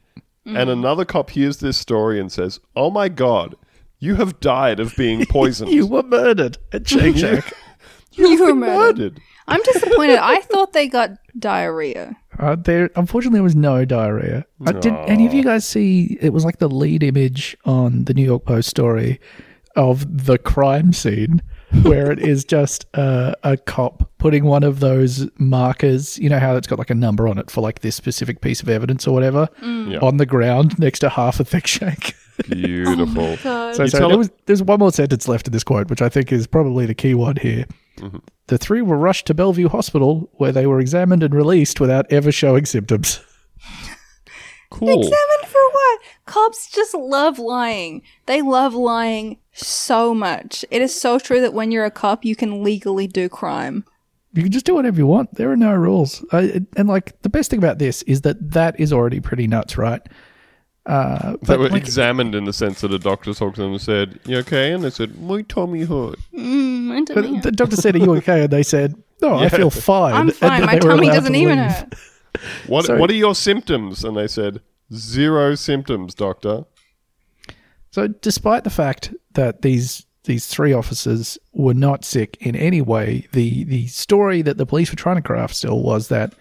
[0.46, 0.72] And mm.
[0.72, 3.54] another cop hears this story and says, Oh my God,
[3.98, 5.70] you have died of being poisoned.
[5.72, 7.52] You were murdered at Shake Shack.
[8.12, 9.20] You've You were been murdered.
[9.46, 10.18] I'm disappointed.
[10.18, 12.14] I thought they got diarrhea.
[12.38, 14.44] uh, there, unfortunately, there was no diarrhea.
[14.66, 16.18] Uh, did any of you guys see?
[16.20, 19.20] It was like the lead image on the New York Post story
[19.74, 21.40] of the crime scene,
[21.82, 26.18] where it is just uh, a cop putting one of those markers.
[26.18, 28.60] You know how it's got like a number on it for like this specific piece
[28.60, 29.98] of evidence or whatever Yeah.
[30.00, 32.14] on the ground next to half a thick shake.
[32.48, 33.36] Beautiful.
[33.42, 33.74] God.
[33.74, 36.32] So, so there was, there's one more sentence left in this quote, which I think
[36.32, 37.66] is probably the key one here.
[37.98, 38.18] Mm-hmm.
[38.46, 42.32] The three were rushed to Bellevue Hospital, where they were examined and released without ever
[42.32, 43.20] showing symptoms.
[44.70, 44.88] cool.
[44.88, 46.00] Examined for what?
[46.26, 48.02] Cops just love lying.
[48.26, 50.64] They love lying so much.
[50.70, 53.84] It is so true that when you're a cop, you can legally do crime.
[54.34, 55.34] You can just do whatever you want.
[55.34, 56.24] There are no rules.
[56.32, 59.76] Uh, and like the best thing about this is that that is already pretty nuts,
[59.76, 60.02] right?
[60.88, 63.80] Uh, They were like, examined in the sense that a doctor talked to them and
[63.80, 64.72] said, You okay?
[64.72, 66.18] And they said, My tummy hurt.
[66.34, 67.40] Mm, I don't know.
[67.42, 70.60] the doctor said, "Are you okay?" And they said, "No, I feel fine." I'm fine.
[70.60, 71.94] then My tummy doesn't even hurt.
[72.66, 74.02] What So- what are your symptoms?
[74.04, 74.60] And they said,
[74.94, 76.64] Zero symptoms, doctor.
[77.90, 83.26] So, despite the fact that these these three officers were not sick in any way,
[83.32, 86.32] the the story that the police were trying to craft still was that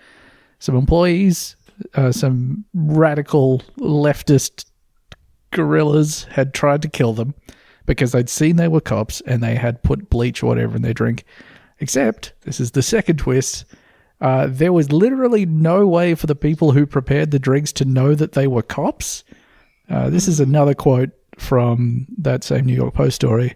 [0.59, 1.56] some employees,
[1.95, 4.65] uh, some radical leftist
[5.51, 7.33] guerrillas, had tried to kill them
[7.85, 10.93] because they'd seen they were cops and they had put bleach or whatever in their
[10.93, 11.23] drink.
[11.79, 13.65] Except this is the second twist.
[14.19, 18.15] Uh, there was literally no way for the people who prepared the drinks to know
[18.15, 19.23] that they were cops.
[19.89, 23.55] Uh, this is another quote from that same New York Post story.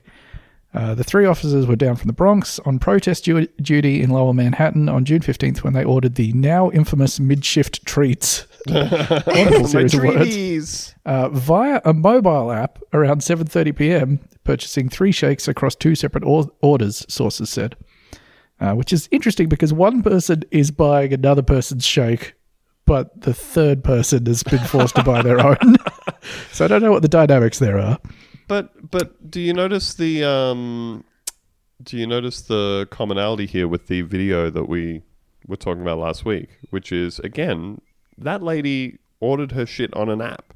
[0.74, 4.34] Uh, the three officers were down from the Bronx on protest du- duty in Lower
[4.34, 8.48] Manhattan on June 15th when they ordered the now infamous mid-shift treats.
[8.70, 14.20] Wonderful series of words uh, via a mobile app around 7:30 p.m.
[14.44, 17.76] purchasing three shakes across two separate or- orders sources said
[18.60, 22.36] uh, which is interesting because one person is buying another person's shake
[22.86, 25.76] but the third person has been forced to buy their own
[26.52, 27.98] so i don't know what the dynamics there are
[28.48, 31.04] But but do you notice the um
[31.84, 35.02] do you notice the commonality here with the video that we
[35.48, 37.82] were talking about last week, which is again
[38.18, 40.54] that lady ordered her shit on an app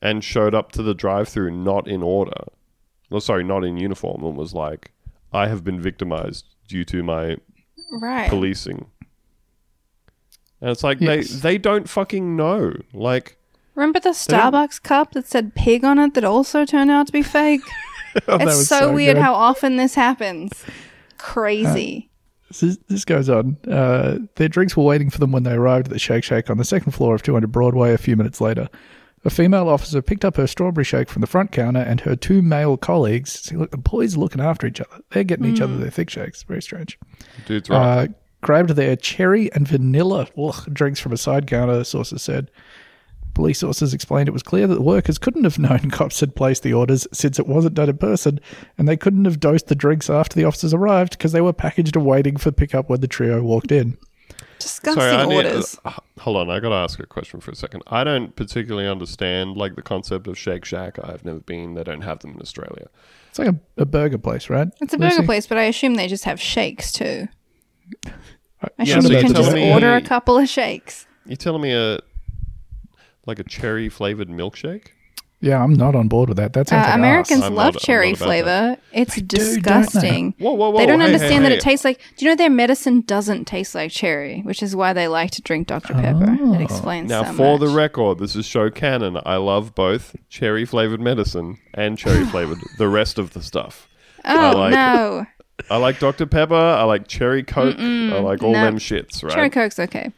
[0.00, 2.44] and showed up to the drive-through not in order.
[3.10, 4.92] No, sorry, not in uniform, and was like,
[5.32, 7.36] "I have been victimized due to my
[7.90, 8.28] Right.
[8.28, 8.86] policing."
[10.60, 11.28] And it's like Yes.
[11.30, 12.74] they they don't fucking know.
[12.92, 13.37] Like
[13.78, 17.22] Remember the Starbucks cup that said pig on it that also turned out to be
[17.22, 17.60] fake?
[18.26, 19.22] Oh, it's was so, weird good.
[19.22, 20.64] how often this happens.
[21.18, 22.10] Crazy.
[22.48, 23.58] This, this goes on.
[23.70, 26.56] Uh, their drinks were waiting for them when they arrived at the Shake Shack on
[26.56, 28.68] the second floor of 200 Broadway a few minutes later.
[29.24, 32.42] A female officer picked up her strawberry shake from the front counter, and her two
[32.42, 33.32] male colleagues.
[33.32, 35.02] See, look, the boys are looking after each other.
[35.10, 36.42] They're getting each other their thick shakes.
[36.42, 36.98] Very strange.
[37.46, 38.08] dude's right.
[38.08, 38.08] Uh,
[38.40, 42.50] grabbed their cherry and vanilla ugh, drinks from a side counter, sources said.
[43.38, 46.64] Police sources explained it was clear that the workers couldn't have known cops had placed
[46.64, 48.40] the orders since it wasn't done in person,
[48.76, 51.94] and they couldn't have dosed the drinks after the officers arrived because they were packaged
[51.94, 53.96] and waiting for pickup when the trio walked in.
[54.58, 55.78] Disgusting Sorry, I need, orders.
[55.84, 57.84] uh, hold on, I gotta ask a question for a second.
[57.86, 60.98] I don't particularly understand like the concept of Shake Shack.
[61.00, 61.74] I've never been.
[61.74, 62.88] They don't have them in Australia.
[63.30, 64.66] It's like a, a burger place, right?
[64.80, 65.26] it's a burger Lucy?
[65.26, 67.28] place, but I assume they just have shakes too.
[68.04, 68.10] I
[68.78, 71.06] Yeah, assume so you can just telling me- order a couple of shakes.
[71.24, 72.00] You're telling me a
[73.28, 74.88] like a cherry flavored milkshake?
[75.40, 76.52] Yeah, I'm not on board with that.
[76.54, 77.46] That Uh, like Americans arse.
[77.50, 78.76] I'm love not- cherry not about flavor.
[78.92, 80.34] It's They do, don't disgusting.
[80.38, 80.78] Whoa, whoa, whoa!
[80.78, 81.58] they don't hey, understand hey, that hey.
[81.58, 82.00] it tastes like.
[82.16, 85.42] Do you know their medicine doesn't taste like cherry, which is why they like to
[85.42, 86.36] drink Dr Pepper.
[86.56, 89.20] It explains Now, so for the record, this is show canon.
[89.24, 93.86] I love both cherry flavored medicine and cherry flavored the rest of the stuff.
[94.24, 95.26] I oh like- no,
[95.70, 96.54] I like Dr Pepper.
[96.56, 97.76] I like cherry Coke.
[97.78, 98.64] I like all no.
[98.64, 99.22] them shits.
[99.22, 99.32] Right?
[99.32, 100.10] cherry coke's okay.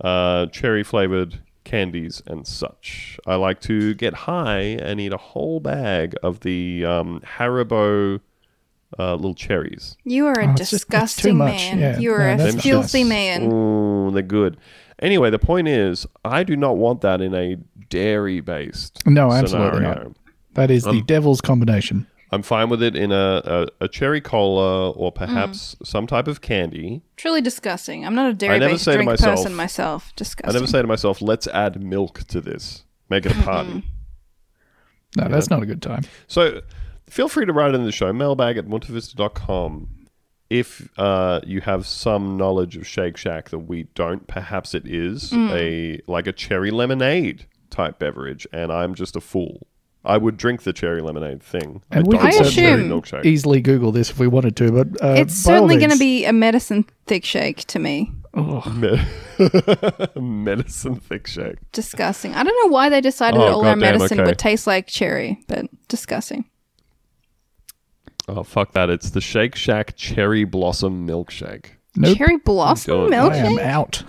[0.00, 3.20] uh, cherry flavored candies and such.
[3.26, 8.20] I like to get high and eat a whole bag of the um, Haribo
[8.98, 9.96] uh, little cherries.
[10.04, 11.78] You are a Oh, it's just- disgusting man.
[11.78, 13.52] Yeah, you are no, a filthy just- man.
[13.52, 14.56] Ooh, they're good.
[15.00, 17.56] Anyway, the point is, I do not want that in a
[17.88, 20.02] dairy based No, absolutely scenario.
[20.04, 20.12] not.
[20.54, 22.06] That is Um, the devil's combination.
[22.30, 23.42] I'm fine with it in a,
[23.80, 25.86] a, a cherry cola or perhaps Mm.
[25.86, 27.02] some type of candy.
[27.16, 28.04] Truly disgusting.
[28.04, 30.12] I'm not a dairy never based say to drink myself- person myself.
[30.16, 30.50] Disgusting.
[30.50, 33.82] I never say to myself, let's add milk to this, make it a party.
[35.16, 36.02] No, that's not a good time.
[36.26, 36.60] So
[37.08, 39.88] feel free to write in the show, mailbag at montevista.com.
[40.50, 45.30] If uh, you have some knowledge of Shake Shack that we don't, perhaps it is
[45.30, 45.50] Mm.
[45.52, 49.66] a like a cherry lemonade type beverage, and I'm just a fool.
[50.04, 51.82] I would drink the cherry lemonade thing.
[51.90, 53.24] And I we don't could I want cherry assume- milkshake.
[53.26, 56.32] Easily Google this if we wanted to, but uh, it's certainly going to be a
[56.32, 58.12] medicine thick shake to me.
[58.34, 59.00] Me-
[60.20, 61.56] medicine thick shake.
[61.72, 62.34] Disgusting.
[62.34, 64.26] I don't know why they decided Oh, that all our goddamn, medicine okay.
[64.28, 66.44] would taste like cherry, but disgusting.
[68.28, 68.90] Oh fuck that!
[68.90, 71.66] It's the Shake Shack cherry blossom milkshake.
[71.96, 72.16] Nope.
[72.18, 73.32] Cherry blossom Don't.
[73.32, 74.02] I am out.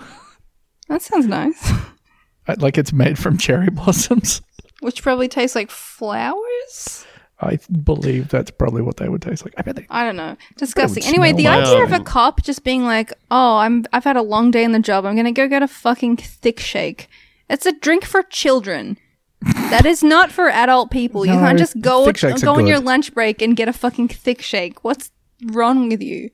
[0.88, 1.58] That sounds nice.
[1.70, 1.86] I-
[2.58, 4.42] Like it's made from cherry blossoms.
[4.80, 7.04] Which probably tastes like flowers?
[7.42, 9.54] I believe that's probably what they would taste like.
[9.56, 9.86] I bet they.
[9.88, 10.36] I don't know.
[10.56, 11.04] Disgusting.
[11.04, 14.16] Anyway, the smell like- idea of a cop just being like, "Oh, I'm I've had
[14.16, 15.06] a long day in the job.
[15.06, 17.08] I'm gonna go get a fucking thick shake."
[17.48, 18.98] It's a drink for children.
[19.42, 21.24] that is not for adult people.
[21.24, 23.72] you can't just go thick shakes are go on your lunch break and get a
[23.72, 24.84] fucking thick shake.
[24.84, 25.10] What's
[25.46, 26.28] wrong with you?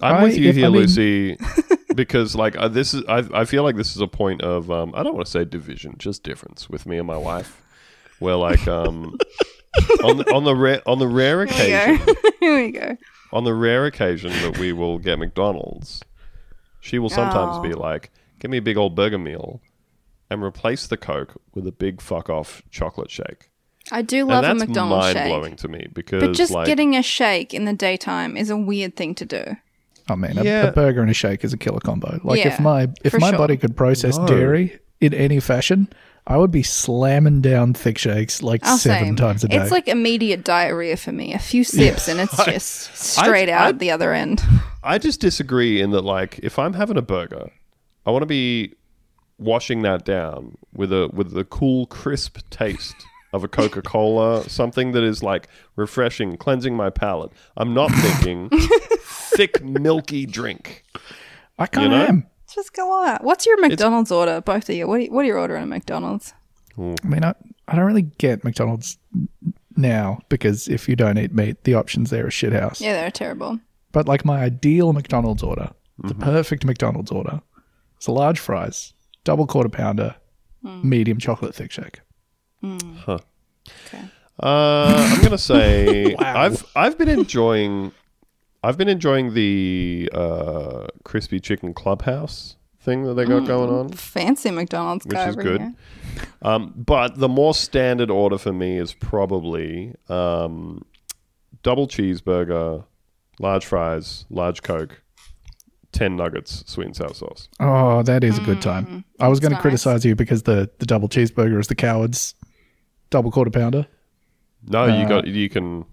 [0.00, 1.36] I'm I- with you here, I mean- Lucy,
[1.96, 3.02] because like uh, this is.
[3.08, 4.70] I, I feel like this is a point of.
[4.70, 7.60] Um, I don't want to say division, just difference with me and my wife,
[8.24, 9.16] where like um,
[10.02, 12.30] on the, on the rare on the rare Here occasion we go.
[12.40, 12.96] Here we go.
[13.32, 16.02] on the rare occasion that we will get McDonald's,
[16.80, 17.62] she will sometimes Oh.
[17.62, 18.10] be like,
[18.40, 19.60] "Give me a big old burger meal,"
[20.30, 23.50] and replace the Coke with a big fuck off chocolate shake.
[23.92, 25.26] I do love a and that's McDonald's mind shake.
[25.28, 28.56] blowing to me because But just like, getting a shake in the daytime is a
[28.56, 29.44] weird thing to do.
[30.08, 30.62] Oh man, a, Yeah.
[30.68, 32.18] a burger and a shake is a killer combo.
[32.24, 33.38] Like if Yeah, my if for my sure.
[33.38, 34.26] body could process No.
[34.26, 35.88] dairy in any fashion,
[36.26, 39.16] I would be slamming down thick shakes like oh, seven same.
[39.16, 39.58] times a day.
[39.58, 41.34] It's like immediate diarrhea for me.
[41.34, 44.42] A few sips and it's just straight I- out the other end.
[44.82, 47.50] I just disagree in that, like, if I'm having a burger,
[48.04, 48.74] I want to be
[49.38, 52.94] washing that down with a with the cool, crisp taste
[53.32, 57.32] of a Coca Cola, something that is like refreshing, cleansing my palate.
[57.56, 58.50] I'm not thinking
[59.00, 60.84] thick, milky drink.
[61.58, 62.06] I kind you of know?
[62.08, 62.26] am.
[62.54, 63.24] Just go out.
[63.24, 64.86] What's your McDonald's order, both of you?
[64.86, 66.32] What do you, what do you order at McDonald's?
[66.78, 67.34] I mean, I,
[67.68, 68.98] I don't really get McDonald's
[69.76, 72.80] now because if you don't eat meat, the options there are shithouse.
[72.80, 73.58] Yeah, they're terrible.
[73.92, 75.70] But like my ideal McDonald's order,
[76.02, 76.08] Mm-hmm.
[76.08, 77.40] the perfect McDonald's order,
[78.00, 80.16] is a large fries, double quarter pounder,
[80.62, 82.00] medium chocolate thick shake.
[82.64, 83.18] Huh.
[84.42, 86.34] Uh, I'm gonna say Wow.
[86.42, 87.92] I've I've been enjoying
[88.64, 93.88] I've been enjoying the uh, crispy chicken clubhouse thing that they got going on.
[93.90, 95.60] Fancy McDonald's Which guy is over good.
[95.60, 95.74] here.
[96.42, 100.84] Um, but the more standard order for me is probably um,
[101.62, 102.84] double cheeseburger,
[103.38, 105.02] large fries, large coke,
[105.92, 107.48] ten nuggets, sweet and sour sauce.
[107.60, 109.04] Oh, that is a good time.
[109.20, 109.62] I was going to nice.
[109.62, 112.34] criticize you because the, the double cheeseburger is the coward's
[113.10, 113.86] double quarter pounder.
[114.66, 115.84] No, you Uh, got you can.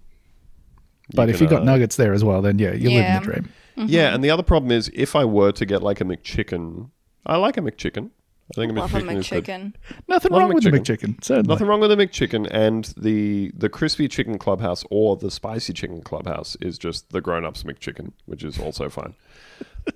[1.14, 3.18] But if can, you got uh, nuggets there as well, then yeah, you're Yeah.
[3.20, 3.88] living the dream.
[3.88, 6.90] yeah, and the other problem is if I were to get like a McChicken,
[7.26, 8.10] I like a McChicken.
[8.50, 9.44] I think a Love a McChicken is good.
[9.44, 9.74] McChicken.
[10.08, 10.98] Nothing Love wrong with the McChicken.
[11.16, 11.24] McChicken.
[11.24, 11.48] Certainly.
[11.48, 16.02] Nothing wrong with the McChicken and the the crispy chicken clubhouse or the spicy chicken
[16.02, 19.14] clubhouse is just the grown ups McChicken, which is also fine.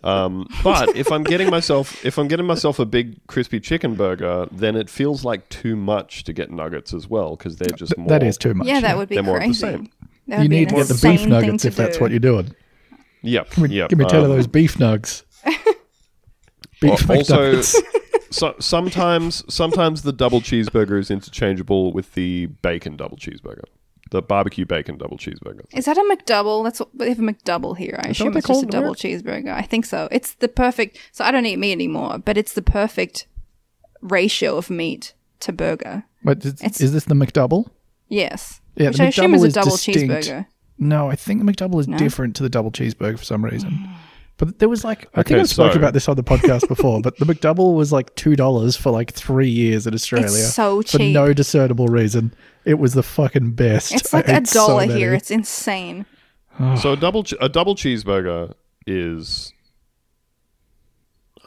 [0.05, 4.47] Um, but if I'm getting myself if I'm getting myself a big crispy chicken burger,
[4.51, 8.09] then it feels like too much to get nuggets as well because they're just more.
[8.09, 8.67] That is too much.
[8.69, 9.61] Yeah, that would be They're more of the crazy.
[9.61, 9.91] same.
[10.29, 12.03] That You would be need to get the beef nuggets to if that's do.
[12.03, 12.55] what you're doing.
[13.23, 13.51] Yep.
[13.51, 13.89] Give me, yep.
[13.91, 15.23] give me 10 of um, those beef nugs.
[16.81, 17.63] beef Al- also-
[18.29, 23.63] So, sometimes, sometimes the double cheeseburger is interchangeable with the bacon double cheeseburger,
[24.11, 25.61] the barbecue bacon double cheeseburger.
[25.73, 26.65] Is that a McDouble?
[26.65, 27.99] That's what they have a McDouble here.
[28.03, 29.55] I Is assume it's just a call it double cheeseburger.
[29.55, 30.09] I think so.
[30.11, 30.99] It's the perfect.
[31.13, 33.27] So I don't eat meat anymore, but it's the perfect
[34.03, 36.03] ratio of meat to burger.
[36.25, 37.71] But is, It's- is this the McDouble?
[38.09, 38.61] Yes.
[38.77, 39.99] Yeah, Which the I assume McDouble is a is double distinct.
[40.27, 40.47] cheeseburger.
[40.79, 41.97] No, I think the McDouble is No?
[41.97, 43.89] different to the double cheeseburger for some reason.
[44.39, 46.69] But there was like, I think Okay, I spoke so- about this on the podcast
[46.75, 50.27] before, but the McDouble was like $2 for like three years in Australia.
[50.27, 51.15] It's so For cheap.
[51.15, 52.35] no discernible reason.
[52.67, 53.95] It was the fucking best.
[53.95, 55.01] It's I like a ate so dollar many.
[55.01, 55.15] here.
[55.15, 56.05] It's insane.
[56.83, 58.53] So a double che- a double cheeseburger
[58.87, 59.55] is.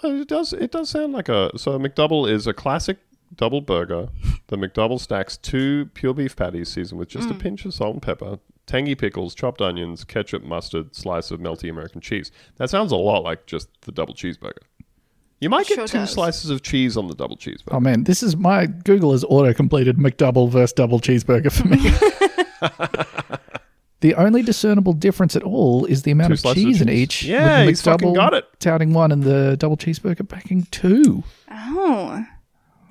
[0.04, 0.54] Uh, It does.
[0.54, 1.52] It does sound like a.
[1.58, 2.98] So a McDouble is a classic
[3.36, 4.10] double burger.
[4.48, 7.40] The McDouble stacks two pure beef patties seasoned with just a mm.
[7.40, 12.02] pinch of salt and pepper, tangy pickles, chopped onions, ketchup, mustard, slice of melty American
[12.02, 12.32] cheese.
[12.58, 14.64] That sounds a lot like just the double cheeseburger.
[15.40, 16.12] You might get Sure two does.
[16.12, 17.72] slices of cheese on the double cheeseburger.
[17.72, 21.78] Oh man, this is my Google has auto completed McDouble versus double cheeseburger for me.
[24.02, 26.90] the only discernible difference at all is the amount Two of slices of cheese in
[26.90, 27.24] each.
[27.24, 28.46] Yeah, with the he's fucking got it.
[28.60, 31.24] Touting one and the double cheeseburger packing two.
[31.50, 32.26] Oh.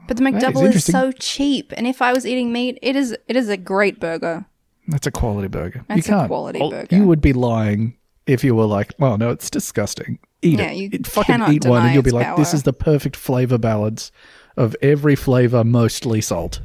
[0.09, 3.17] But the is McDouble is, so cheap, and if I was eating meat, it is
[3.29, 4.47] it is a great burger.
[4.89, 5.85] That's a quality burger.
[5.87, 6.25] That's you can't.
[6.25, 6.97] a quality Oh, burger.
[6.97, 7.97] You would be lying
[8.27, 10.77] if you were like, "Oh no, it's disgusting." Eat Yeah, it.
[10.77, 13.15] you It- fucking cannot eat one, and you'll be its like, "This is the perfect
[13.17, 14.11] flavor balance
[14.57, 16.61] of every flavor, mostly salt."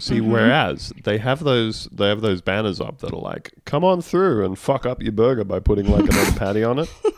[0.00, 0.30] See, Mm-hmm.
[0.32, 4.44] whereas they have those they have those banners up that are like, "Come on through
[4.44, 6.88] and fuck up your burger by putting like another patty on it."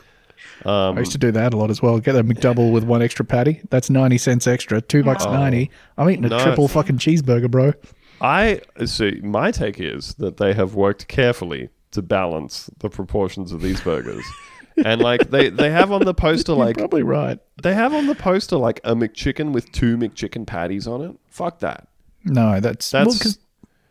[0.65, 1.99] Um, I used to do that a lot as well.
[2.01, 3.61] Get a McDouble with one extra patty.
[3.71, 4.81] That's ninety cents extra.
[4.81, 5.71] Two bucks ninety.
[5.97, 6.37] I'm eating a Oh.
[6.39, 6.43] No.
[6.45, 7.73] triple fucking cheeseburger, bro.
[8.21, 9.21] I see.
[9.23, 14.25] My take is that they have worked carefully to balance the proportions of these burgers,
[14.85, 17.39] and like they they have on the poster like Probably right.
[17.63, 21.17] they have on the poster like a McChicken with two McChicken patties on it.
[21.31, 21.89] Fuck that.
[22.25, 23.39] No, that's That's- well because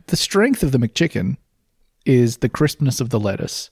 [0.07, 1.37] the strength of the McChicken
[2.05, 3.69] is the crispness of the lettuce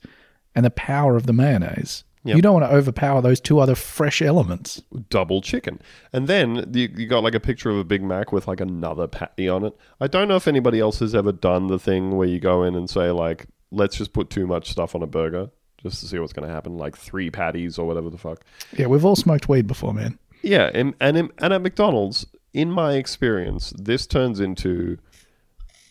[0.56, 2.04] and the power of the mayonnaise.
[2.28, 2.36] Yep.
[2.36, 4.82] You don't want to overpower those two other fresh elements.
[5.10, 5.82] double chicken.
[6.12, 9.08] And then you, you got like a picture of a Big Mac with like another
[9.08, 9.78] patty on it.
[10.02, 12.76] I don't know if anybody else has ever done the thing where you go in
[12.76, 15.50] and say like, let's just put too much stuff on a burger
[15.82, 18.44] just to see what's going to happen, like three patties or whatever the fuck.
[18.78, 20.18] Yeah, we've all smoked weed before, man.
[20.42, 24.98] Yeah, and and, and at McDonald's, in my experience, this turns into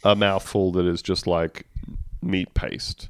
[0.04, 1.66] a mouthful that is just like
[2.22, 3.08] meat paste.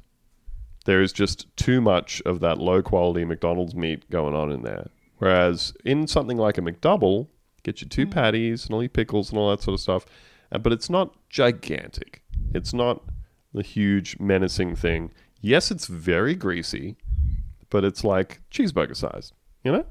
[0.87, 4.87] There is just too much of that low quality McDonald's meat going on in there.
[5.17, 7.27] Whereas in something like a McDouble,
[7.63, 10.05] get your two patties and all your pickles and all that sort of stuff,
[10.49, 12.23] uh, but it's not gigantic.
[12.53, 13.03] It's not
[13.53, 15.11] the huge menacing thing.
[15.41, 16.95] Yes, it's very greasy,
[17.69, 19.33] but it's like cheeseburger sized,
[19.65, 19.85] you know?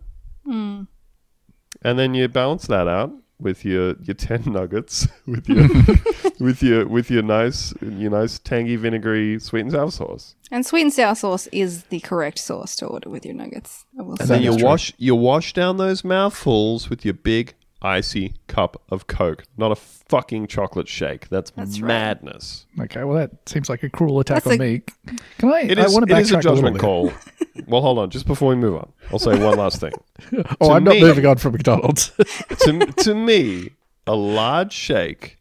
[1.82, 5.68] And then you balance that out, with your your ten nuggets with your
[6.40, 10.34] with your with your nice your nice tangy vinegary sweet and sour sauce.
[10.50, 13.84] And sweet and sour sauce is the correct sauce to order with your nuggets.
[13.98, 14.26] I will And say.
[14.26, 17.54] then you is wash you wash down those mouthfuls with your big
[17.86, 21.28] icy cup of Coke, not a fucking chocolate shake.
[21.28, 21.88] That's, That's right.
[21.88, 22.66] madness.
[22.80, 24.82] Okay, well that seems like a cruel attack That's on a- me.
[25.38, 25.60] Can I?
[25.60, 26.80] It I is, want to it is a backtrack a, little judgment bit.
[26.82, 27.12] call.
[27.66, 28.10] well, hold on.
[28.10, 29.92] Just before we move on, I'll say one last thing.
[30.60, 32.10] Oh, To I'm not me- moving on from McDonald's.
[32.60, 33.70] to, to me,
[34.06, 35.38] a large shake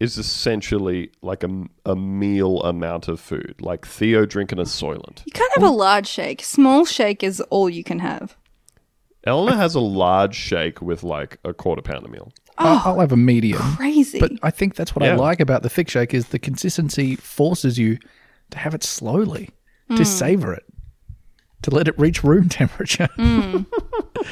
[0.00, 5.22] is essentially like a, a meal amount of food, like Theo drinking a Soylent.
[5.24, 6.42] You can't have a large shake.
[6.42, 8.36] Small shake is all you can have.
[9.24, 12.32] Eleanor has a large shake with like a quarter pound of meal.
[12.58, 13.62] I'll, I'll have a medium.
[13.76, 14.18] Crazy.
[14.18, 17.78] But I think that's what I like about the thick shake is the consistency forces
[17.78, 17.98] you
[18.50, 19.50] to have it slowly,
[19.90, 20.06] to mm.
[20.06, 20.64] savor it,
[21.62, 23.08] to let it reach room temperature.
[23.16, 23.66] Mm.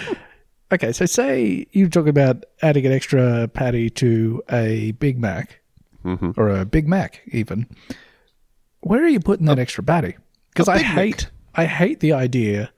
[0.73, 5.61] okay, so say you talk about adding an extra patty to a Big Mac
[6.05, 6.33] mm-hmm.
[6.37, 7.67] or a Big Mac even.
[8.81, 10.17] Where are you putting that extra patty?
[10.51, 10.95] Because I Big Mac.
[10.95, 12.71] hate I hate the idea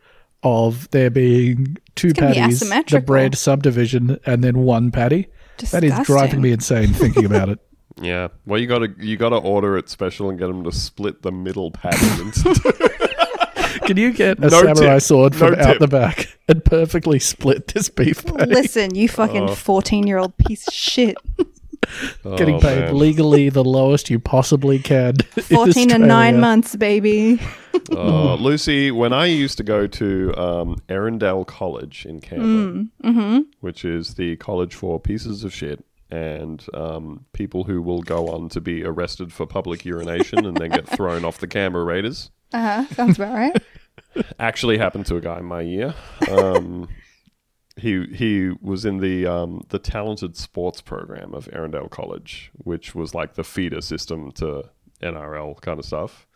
[0.43, 5.29] of there being two gonna be patties, the bread subdivision, and then one patty.
[5.71, 7.59] That is driving me insane thinking about it.
[8.01, 8.29] Yeah.
[8.47, 11.71] Well, you gotta you gotta order it special and get them to split the middle
[11.71, 12.05] patty.
[12.23, 15.03] into Can you get a No samurai tip.
[15.03, 15.79] sword from No out tip.
[15.81, 18.47] the back and perfectly split this beef patty?
[18.51, 21.17] Listen, you fucking 14 year old piece of shit.
[22.37, 22.99] Getting Oh, paid man.
[22.99, 25.17] legally the lowest you possibly can.
[25.41, 27.41] 14 and 9 months, baby.
[27.91, 34.15] Uh, Lucy, when I used to go to um, Erindale College in Canberra, which is
[34.15, 38.85] the college for pieces of shit and um, people who will go on to be
[38.85, 42.95] arrested for public urination and then get thrown off the Canberra Raiders, Uh huh.
[42.95, 43.57] Sounds about right.
[44.39, 45.95] actually happened to a guy in my year.
[46.31, 46.89] Um,
[47.83, 53.13] he he was in the um, the talented sports program of Erindale College, which was
[53.15, 54.71] like the feeder system to
[55.03, 56.27] NRL kind of stuff.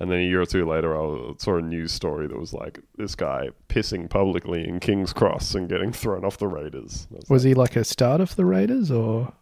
[0.00, 2.80] And then a year or two later, I saw a news story that was like
[2.96, 7.06] this guy pissing publicly in King's Cross and getting thrown off the Raiders.
[7.10, 9.32] Was Was he like a start of the Raiders or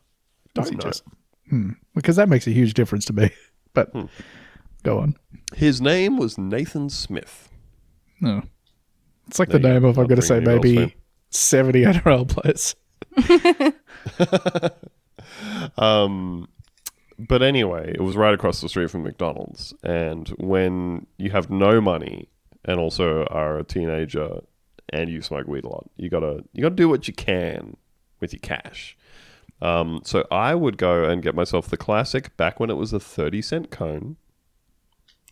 [0.54, 0.78] Don't know.
[0.78, 1.04] just.
[1.50, 1.70] Hmm.
[1.94, 3.30] Because that makes a huge difference to me.
[3.74, 3.92] But
[4.84, 5.18] go on.
[5.54, 7.50] His name was Nathan Smith.
[8.22, 8.42] No.
[9.26, 10.96] It's like the name of, I'm going to say, maybe
[11.30, 12.74] 70 NRL players.
[15.78, 16.48] Um,
[17.18, 19.74] but anyway, it was right across the street from McDonald's.
[19.82, 22.28] And when you have no money
[22.64, 24.40] and also are a teenager
[24.90, 27.76] and you smoke weed a lot, you gotta you gotta do what you can
[28.20, 28.96] with your cash.
[29.62, 33.00] Um, so I would go and get myself the classic back when it was a
[33.00, 34.16] thirty cent cone.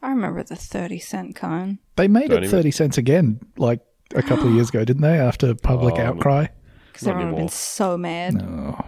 [0.03, 1.79] I remember the 30 cent cone.
[1.97, 3.81] They made Don't it even- 30 cents again, like
[4.15, 5.19] a couple of years ago, didn't they?
[5.19, 6.05] After public Oh, no.
[6.05, 6.47] outcry.
[6.93, 7.49] Because Not everyone would have anymore.
[7.49, 8.87] been so mad.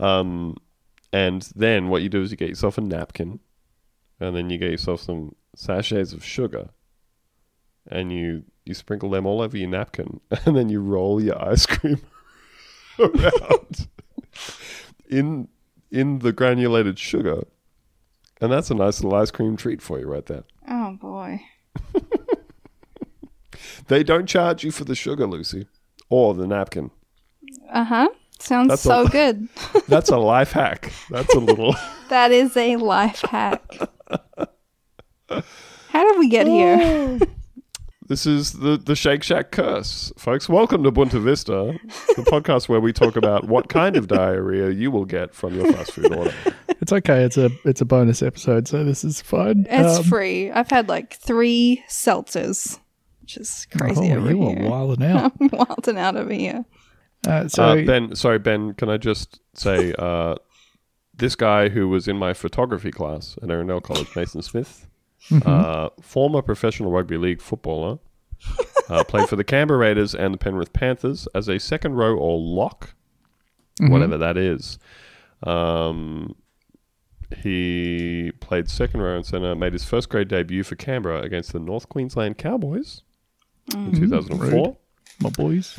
[0.00, 0.04] Oh.
[0.04, 0.56] Um,
[1.12, 3.40] and then what you do is you get yourself a napkin,
[4.20, 6.68] and then you get yourself some sachets of sugar,
[7.90, 11.66] and you you sprinkle them all over your napkin, and then you roll your ice
[11.66, 12.00] cream
[12.98, 13.88] around
[15.08, 15.48] in
[15.90, 17.42] in the granulated sugar,
[18.40, 20.44] and that's a nice little ice cream treat for you right there.
[20.68, 21.40] Oh, boy.
[23.88, 25.66] They don't charge you for the sugar, Lucy,
[26.08, 26.90] or the napkin.
[27.72, 28.08] Uh huh.
[28.38, 29.48] Sounds That's so a- good.
[29.88, 30.92] That's a life hack.
[31.10, 31.74] That's a little.
[32.08, 33.60] That is a life hack.
[35.28, 37.18] How did we get here?
[38.08, 40.48] This is the, the Shake Shack curse, folks.
[40.48, 41.76] Welcome to Bunta Vista,
[42.14, 45.72] the podcast where we talk about what kind of diarrhea you will get from your
[45.72, 46.32] fast food order.
[46.80, 47.24] It's okay.
[47.24, 49.66] It's a it's a bonus episode, so this is fine.
[49.68, 50.52] It's Um, free.
[50.52, 52.78] I've had like three seltzers,
[53.26, 54.70] which is crazy oh, over you were here.
[54.70, 55.32] wilding out.
[55.40, 56.64] I'm wilding out over here.
[57.26, 60.36] Uh, so Uh, ben, sorry, Ben, can I just say uh,
[61.12, 64.86] this guy who was in my photography class at Erindale College, Nathan Smith,
[65.44, 67.98] uh, former professional rugby league footballer,
[68.88, 72.38] uh, played for the Canberra Raiders and the Penrith Panthers as a second row or
[72.38, 72.94] lock,
[73.80, 74.78] whatever that is.
[75.42, 76.36] Um,
[77.42, 81.58] he played second row and centre, made his first grade debut for Canberra against the
[81.58, 83.02] North Queensland Cowboys
[83.74, 84.76] in 2004.
[85.20, 85.78] my boys.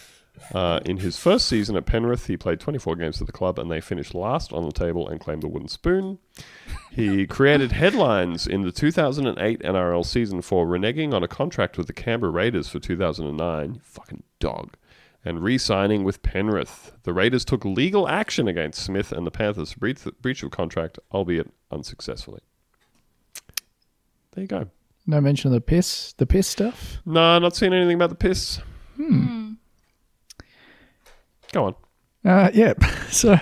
[0.53, 3.71] Uh, in his first season at Penrith, he played 24 games for the club and
[3.71, 6.19] they finished last on the table and claimed the wooden spoon.
[6.91, 11.93] He created headlines in the 2008 NRL season for reneging on a contract with the
[11.93, 13.73] Canberra Raiders for 2009.
[13.73, 14.75] You fucking dog.
[15.25, 16.93] And re signing with Penrith.
[17.03, 20.99] The Raiders took legal action against Smith and the Panthers for breach, breach of contract,
[21.11, 22.41] albeit unsuccessfully.
[24.31, 24.69] There you go.
[25.10, 26.97] No mention of the piss, the piss stuff.
[27.05, 28.60] No, not seeing anything about the piss.
[31.53, 31.76] Go on.
[32.26, 32.74] Uh, yeah.
[33.10, 33.39] So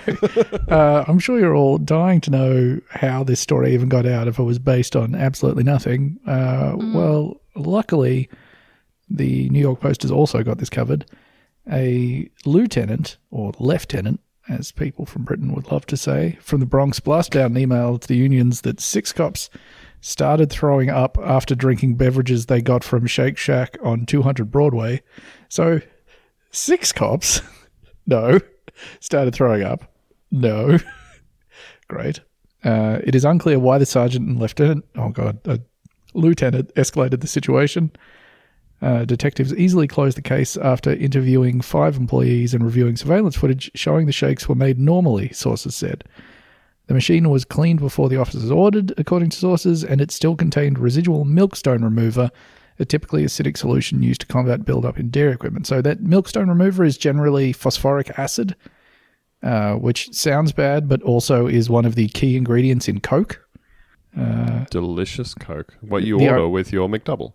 [0.68, 4.38] uh, I'm sure you're all dying to know how this story even got out if
[4.38, 6.20] it was based on absolutely nothing.
[6.24, 8.30] Uh, Well, luckily,
[9.10, 11.04] the New York Post has also got this covered.
[11.70, 17.00] A lieutenant, or lieutenant, as people from Britain would love to say, from the Bronx
[17.00, 19.50] blasted out an email to the unions that six cops
[20.00, 25.02] started throwing up after drinking beverages they got from Shake Shack on 200 Broadway.
[25.48, 25.80] So,
[26.50, 27.42] six cops,
[28.06, 28.38] no,
[29.00, 29.92] started throwing up,
[30.30, 30.78] no.
[31.88, 32.20] Great.
[32.64, 35.60] Uh, it is unclear why the sergeant and lieutenant, oh god, a
[36.14, 37.92] lieutenant escalated the situation.
[38.82, 44.04] Uh, detectives easily closed the case after interviewing five employees and reviewing surveillance footage showing
[44.04, 46.04] the shakes were made normally, sources said.
[46.86, 50.78] The machine was cleaned before the officers ordered, according to sources, and it still contained
[50.78, 52.30] residual milkstone remover,
[52.78, 55.66] a typically acidic solution used to combat buildup in dairy equipment.
[55.66, 58.54] So that milkstone remover is generally phosphoric acid,
[59.42, 63.42] uh, which sounds bad, but also is one of the key ingredients in Coke.
[64.70, 65.76] Delicious Coke.
[65.80, 67.32] What you order with your McDouble.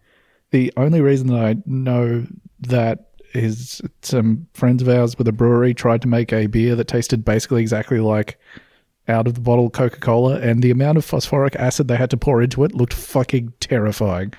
[0.52, 2.26] The only reason that I know
[2.62, 6.88] that is some friends of ours with a brewery tried to make a beer that
[6.88, 8.38] tasted basically exactly like
[9.12, 12.18] out of the bottle Coca Cola, and the amount of phosphoric acid they had to
[12.18, 14.34] pour into it looked fucking terrifying.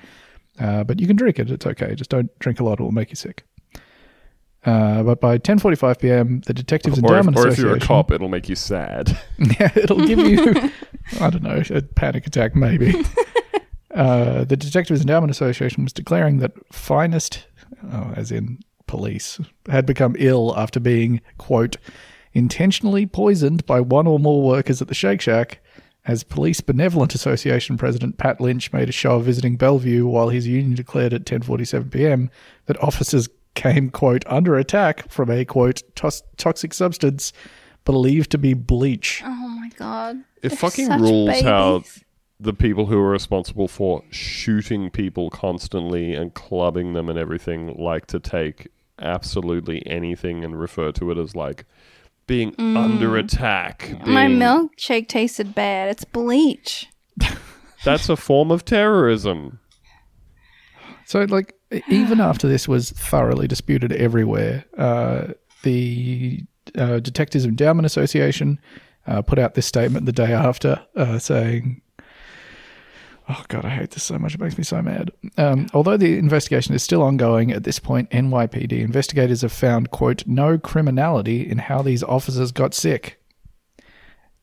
[0.59, 1.95] Uh, but you can drink it; it's okay.
[1.95, 3.43] Just don't drink a lot; it will make you sick.
[4.65, 7.87] Uh, but by 10:45 p.m., the Detectives Or if, Endowment or if you're a Association,
[7.87, 9.17] cop, it'll make you sad.
[9.37, 10.71] yeah, it'll give you,
[11.19, 12.93] I don't know, a panic attack maybe.
[13.93, 17.45] uh, the Detectives Endowment Association was declaring that finest,
[17.91, 21.75] oh, as in police, had become ill after being, quote,
[22.33, 25.59] intentionally poisoned by one or more workers at the Shake Shack.
[26.05, 30.45] As Police Benevolent Association President Pat Lynch made a show of visiting Bellevue while his
[30.45, 32.29] union declared at 10:47 p.m.
[32.65, 37.31] that officers came quote under attack from a quote tos- toxic substance
[37.85, 39.21] believed to be bleach.
[39.23, 40.17] Oh my god.
[40.41, 41.83] It They're fucking such rules how
[42.39, 48.07] the people who are responsible for shooting people constantly and clubbing them and everything like
[48.07, 48.67] to take
[48.99, 51.65] absolutely anything and refer to it as like
[52.27, 53.89] being under attack.
[53.89, 54.07] Mm.
[54.07, 55.89] My milkshake tasted bad.
[55.89, 56.87] It's bleach.
[57.83, 59.59] That's a form of terrorism.
[61.05, 61.53] So, like,
[61.89, 66.43] even after this was thoroughly disputed everywhere, uh, the
[66.77, 68.59] uh, Detectives Endowment Association
[69.05, 71.81] uh, put out this statement the day after uh, saying,
[73.35, 74.35] Oh, God, I hate this so much.
[74.35, 75.11] It makes me so mad.
[75.37, 80.27] Um, although the investigation is still ongoing at this point, NYPD investigators have found, quote,
[80.27, 83.19] no criminality in how these officers got sick.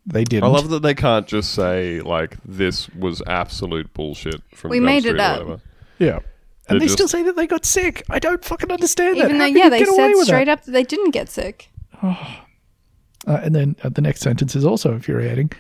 [0.07, 0.45] They didn't.
[0.45, 4.87] I love that they can't just say like this was absolute bullshit from We Gump
[4.87, 5.33] made it Street or up.
[5.47, 5.61] whatever.
[5.99, 6.19] Yeah.
[6.69, 8.03] And They're they still say that they got sick.
[8.09, 9.33] I don't fucking understand Even that.
[9.35, 10.59] though, How yeah, can they you get away said with straight that?
[10.61, 11.69] up that they didn't get sick.
[12.03, 12.15] Uh,
[13.27, 15.51] and then uh, the next sentence is also infuriating.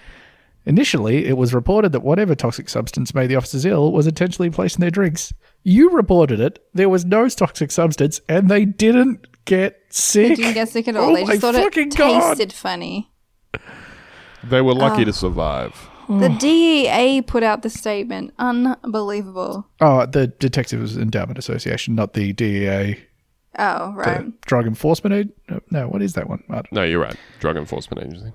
[0.66, 4.76] Initially, it was reported that whatever toxic substance made the officers ill was intentionally placed
[4.76, 5.32] in their drinks.
[5.62, 6.58] You reported it.
[6.74, 10.28] There was no toxic substance, and they didn't get sick.
[10.28, 11.10] They didn't get sick at all.
[11.10, 12.36] Oh they just thought it fucking God.
[12.36, 13.10] tasted funny.
[14.44, 15.06] They were lucky oh.
[15.06, 15.88] to survive.
[16.08, 18.34] The DEA put out the statement.
[18.36, 19.68] Unbelievable.
[19.80, 22.98] Oh, the Detectives Endowment Association, not the DEA,
[23.58, 24.40] Oh, the right.
[24.42, 25.32] Drug Enforcement Aid.
[25.48, 26.42] No, no, what is that one?
[26.48, 27.16] I don't No, you're right.
[27.40, 28.32] Drug Enforcement Agency.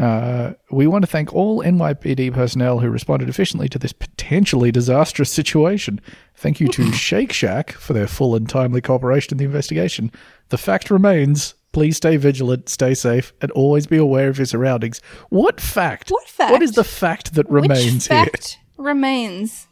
[0.00, 5.30] Uh, we want to thank all NYPD personnel who responded efficiently to this potentially disastrous
[5.30, 6.00] situation.
[6.34, 10.10] Thank you to Shake Shack for their full and timely cooperation in the investigation.
[10.48, 15.00] The fact remains please stay vigilant, stay safe, and always be aware of your surroundings.
[15.28, 16.08] What fact?
[16.08, 16.52] What fact?
[16.52, 19.66] What is the fact that remains Which fact remains?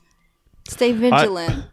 [0.69, 1.65] Stay vigilant.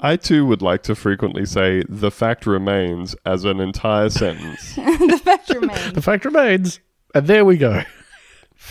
[0.00, 4.74] I too would like to frequently say the fact remains as an entire sentence.
[4.76, 5.92] the fact remains.
[5.92, 6.80] The fact remains.
[7.14, 7.82] And there we go.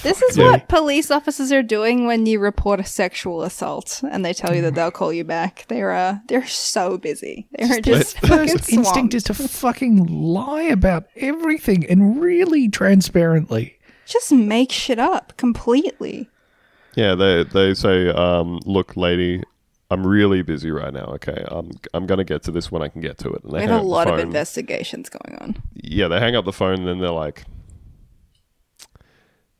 [0.03, 0.51] This is Yeah.
[0.51, 4.61] what police officers are doing when you report a sexual assault and they tell you
[4.63, 5.65] that they'll call you back.
[5.67, 7.47] They're uh, they're so busy.
[7.57, 13.77] They're just Their fucking first instinct is to fucking lie about everything and really transparently.
[14.05, 16.29] just make shit up completely.
[16.95, 19.43] yeah, they they say, um, "Look, lady,
[19.91, 21.05] I'm really busy right now.
[21.15, 23.59] Okay, I'm I'm gonna get to this when I can get to it." And they
[23.59, 25.61] We have a lot of investigations going on.
[25.75, 27.45] Yeah, they hang up the phone and then they're like,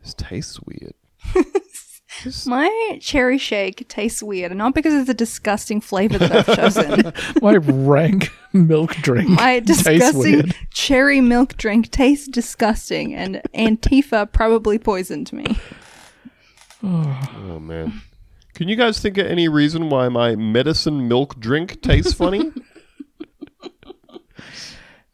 [0.01, 0.93] "This tastes weird."
[2.45, 7.13] My cherry shake tastes weird, and not because it's a disgusting flavor that I've chosen.
[7.41, 9.29] My rank milk drink.
[9.29, 10.55] My tastes disgusting weird.
[10.71, 15.57] cherry milk drink tastes disgusting, and Antifa probably poisoned me.
[16.81, 18.01] Oh man.
[18.55, 22.51] Can you guys think of any reason why my medicine milk drink tastes funny?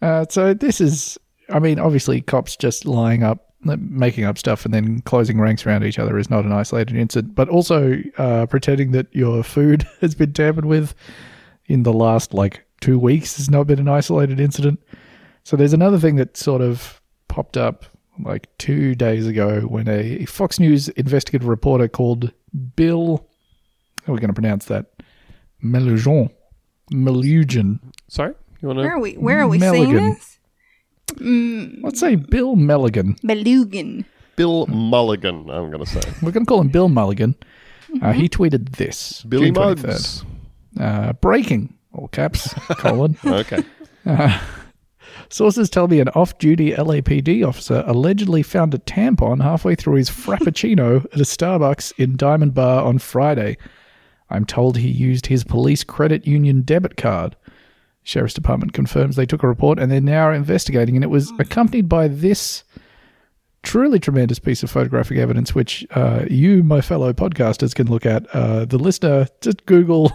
[0.01, 1.17] Uh, so this is
[1.51, 5.83] I mean, obviously, cops just lying up, making up stuff, and then closing ranks around
[5.83, 7.35] each other is not an isolated incident.
[7.35, 10.95] But also uh, pretending that your food has been tampered with
[11.65, 14.79] in the last like two weeks has not been an isolated incident.
[15.43, 17.85] So there's another thing that sort of popped up
[18.19, 22.31] like two days ago when a Fox News investigative reporter called
[22.75, 23.27] Bill,
[24.05, 24.87] how are we going to pronounce that?
[25.63, 26.29] Melujon.
[26.91, 27.79] Melujon.
[28.07, 28.95] Sorry, you want Where to?
[28.95, 29.13] are we?
[29.13, 30.39] Where are we seeing this?
[31.13, 33.19] Mm, Let's say Bill Melligan.
[33.21, 34.05] Belugan.
[34.35, 35.49] Bill Mulligan.
[35.49, 37.35] I'm going to say We're going to call him Bill Mulligan.
[38.01, 39.21] Uh, he tweeted this.
[39.23, 40.23] Billy Muggs.
[40.79, 43.17] Uh, breaking, all caps, colon.
[43.25, 43.61] Okay.
[45.29, 50.09] Sources tell me an off duty LAPD officer allegedly found a tampon halfway through his
[50.09, 53.57] Frappuccino at a Starbucks in Diamond Bar on Friday.
[54.31, 57.35] I'm told he used his police credit union debit card.
[58.03, 61.87] Sheriff's Department confirms they took a report and they're now investigating, and it was accompanied
[61.87, 62.63] by this
[63.63, 68.25] truly tremendous piece of photographic evidence, which uh, you, my fellow podcasters, can look at.
[68.33, 70.07] Uh, the listener, just Google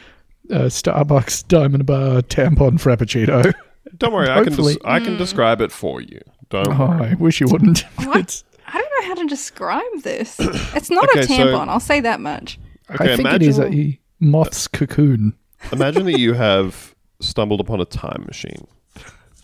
[0.50, 3.52] uh, Starbucks Diamond Bar tampon Frappuccino.
[3.96, 6.20] Don't worry, I can des- I can describe it for you.
[6.50, 7.10] Don't Oh, worry.
[7.10, 7.80] I wish you wouldn't.
[8.04, 8.42] What?
[8.66, 10.36] I don't know how to describe this.
[10.76, 11.68] It's not Okay, a so- tampon.
[11.68, 12.58] I'll say that much.
[12.94, 15.34] Okay, I think imagine, it is a moth's cocoon.
[15.72, 18.66] imagine that you have stumbled upon a time machine.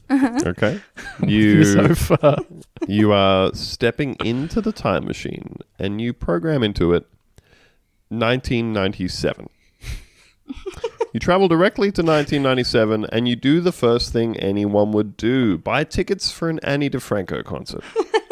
[0.08, 0.38] Uh-huh.
[0.46, 0.80] Okay,
[1.26, 2.38] You're so far.
[2.86, 7.06] you are stepping into the time machine and you program into it
[8.10, 9.48] 1997.
[11.12, 15.82] you travel directly to 1997 and you do the first thing anyone would do buy
[15.82, 17.82] tickets for an Ani DiFranco concert.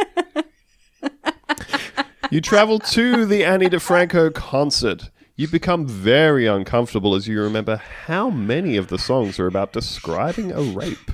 [2.34, 5.10] you travel to the Ani DiFranco concert.
[5.36, 10.50] You become very uncomfortable as you remember how many of the songs are about describing
[10.50, 11.12] a rape.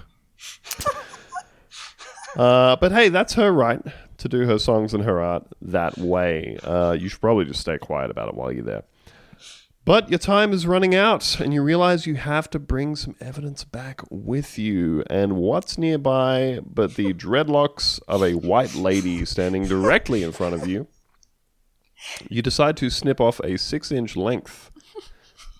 [2.36, 3.82] Uh, but hey, that's her right
[4.16, 6.56] to do her songs and her art that way.
[6.64, 8.84] Uh, you should probably just stay quiet about it while you're there.
[9.84, 13.64] But your time is running out, and you realize you have to bring some evidence
[13.64, 15.04] back with you.
[15.10, 20.66] And what's nearby but the dreadlocks of a white lady standing directly in front of
[20.66, 20.86] you?
[22.28, 24.70] You decide to snip off a six inch length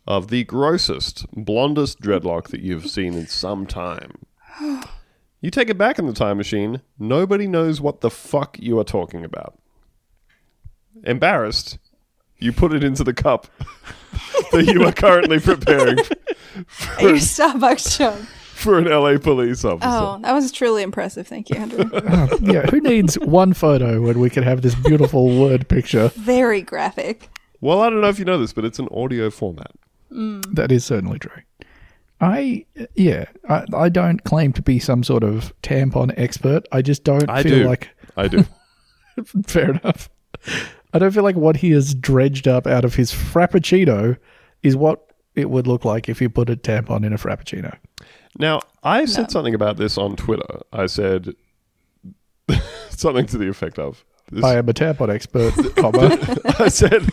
[0.07, 4.13] of the grossest, blondest dreadlock that you've seen in some time.
[5.41, 6.83] You take it back in the time machine.
[6.99, 9.59] Nobody knows what the fuck you are talking about.
[11.05, 11.79] Embarrassed,
[12.39, 13.47] you put it into the cup
[14.53, 15.99] that you are currently preparing
[16.99, 18.19] At your Starbucks shop.
[18.61, 19.89] For an LA police officer.
[19.91, 21.27] Oh, that was truly impressive.
[21.27, 21.91] Thank you, Andrew.
[21.93, 26.09] Oh, yeah, who needs one photo when we can have this beautiful word picture?
[26.17, 27.29] Very graphic.
[27.61, 29.73] Well, I don't know if you know this, but it's an audio format.
[30.13, 30.55] Mm.
[30.55, 31.43] That is certainly true.
[32.21, 36.67] I, yeah, I, I don't claim to be some sort of tampon expert.
[36.71, 37.65] I just don't I feel do.
[37.67, 38.45] like, I do.
[39.47, 40.11] fair enough.
[40.93, 44.17] I don't feel like what he has dredged up out of his Frappuccino
[44.63, 47.77] is what it would look like if you put a tampon in a Frappuccino.
[48.39, 50.61] Now, I said something about this on Twitter.
[50.73, 51.35] I said
[52.91, 56.17] something to the effect of this, I am a tampon expert, comma.
[56.59, 57.09] I said,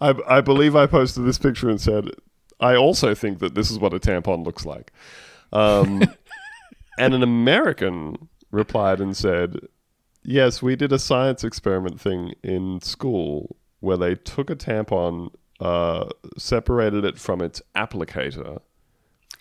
[0.00, 2.10] I, I believe I posted this picture and said,
[2.60, 4.92] I also think that this is what a tampon looks like.
[5.52, 6.02] Um,
[6.98, 9.58] and an American replied and said,
[10.22, 16.08] Yes, we did a science experiment thing in school where they took a tampon, uh,
[16.36, 18.60] separated it from its applicator,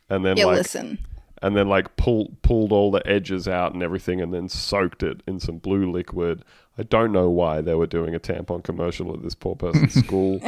[0.10, 0.99] and then Yeah, like listen.
[1.41, 5.22] and then like pull, pulled all the edges out and everything and then soaked it
[5.28, 6.43] in some blue liquid.
[6.78, 10.39] I don't know why they were doing a tampon commercial at this poor person's school.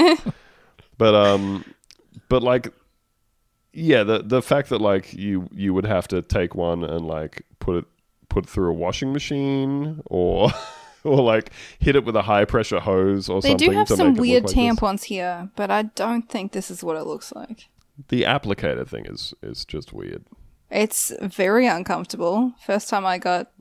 [0.97, 1.63] But um
[2.29, 2.73] but like
[3.73, 7.43] yeah, the the fact that like you you would have to take one and like
[7.59, 7.85] put it
[8.29, 10.49] put it through a washing machine or
[11.03, 13.87] or like hit it with a high pressure hose or They something They do have
[13.87, 14.79] to some weird look like this.
[14.79, 17.67] tampons here, but I don't think this is what it looks like.
[18.09, 20.23] The applicator thing is is just weird.
[20.69, 22.53] It's very uncomfortable.
[22.65, 23.51] First time I got,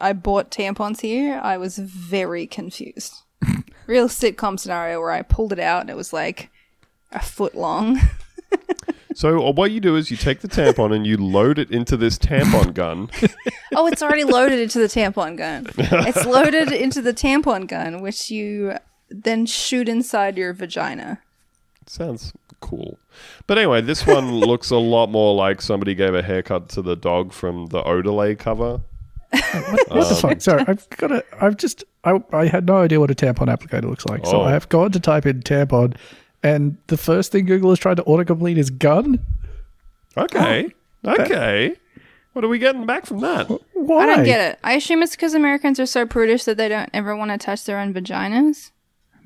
[0.00, 3.14] I bought tampons here, I was very confused.
[3.86, 6.50] Real sitcom scenario where I pulled it out and it was like
[7.10, 8.00] a foot long.
[9.14, 11.96] So uh, what you do is you take the tampon and you load it into
[11.96, 13.10] this tampon gun.
[13.74, 15.66] oh, it's already loaded into the tampon gun.
[15.76, 18.76] It's loaded into the tampon gun, which you
[19.10, 21.20] then shoot inside your vagina.
[21.86, 22.98] Sounds cool.
[23.46, 26.96] But anyway, this one looks a lot more like somebody gave a haircut to the
[26.96, 28.80] dog from the Odelay cover.
[29.88, 30.32] What the fuck?
[30.32, 31.24] Um, Sorry, I've got to.
[31.40, 31.84] I've just.
[32.04, 34.44] I, I had no idea what a tampon applicator looks like, so Oh.
[34.44, 35.96] I have gone to type in tampon,
[36.42, 39.18] and the first thing Google has tried to autocomplete is gun.
[40.16, 40.70] Okay.
[41.04, 41.76] Ah, okay.
[42.34, 43.48] What are we getting back from that?
[43.74, 44.02] Why?
[44.02, 44.58] I don't get it.
[44.64, 47.64] I assume it's because Americans are so prudish that they don't ever want to touch
[47.64, 48.70] their own vaginas.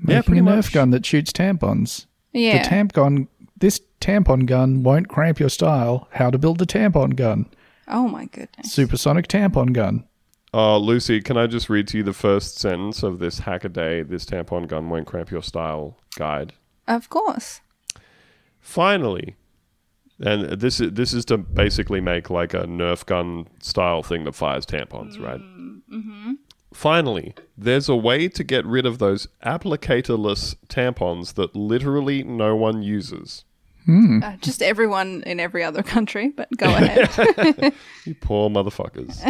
[0.06, 0.72] Yeah, Making pretty a Nerf much.
[0.72, 2.06] gun that shoots tampons.
[2.36, 2.62] Yeah.
[2.62, 3.28] The tampon.
[3.58, 6.08] This tampon gun won't cramp your style.
[6.12, 7.46] How to build a tampon gun?
[7.88, 8.72] oh my goodness.
[8.72, 10.04] Supersonic tampon gun.
[10.52, 14.24] Oh, Lucy, can I just read to you the first sentence of this Hackaday, this
[14.24, 16.54] tampon gun won't cramp your style guide?
[16.88, 17.60] Of course.
[18.60, 19.36] Finally,
[20.20, 24.34] and this is this is to basically make like a Nerf gun style thing that
[24.34, 25.40] fires tampons, right?
[25.40, 26.32] Mm-hmm.
[26.76, 32.82] Finally, there's a way to get rid of those applicatorless tampons that literally no one
[32.82, 33.44] uses.
[33.88, 37.72] Uh, just everyone in every other country, but go ahead.
[38.04, 39.22] You poor motherfuckers.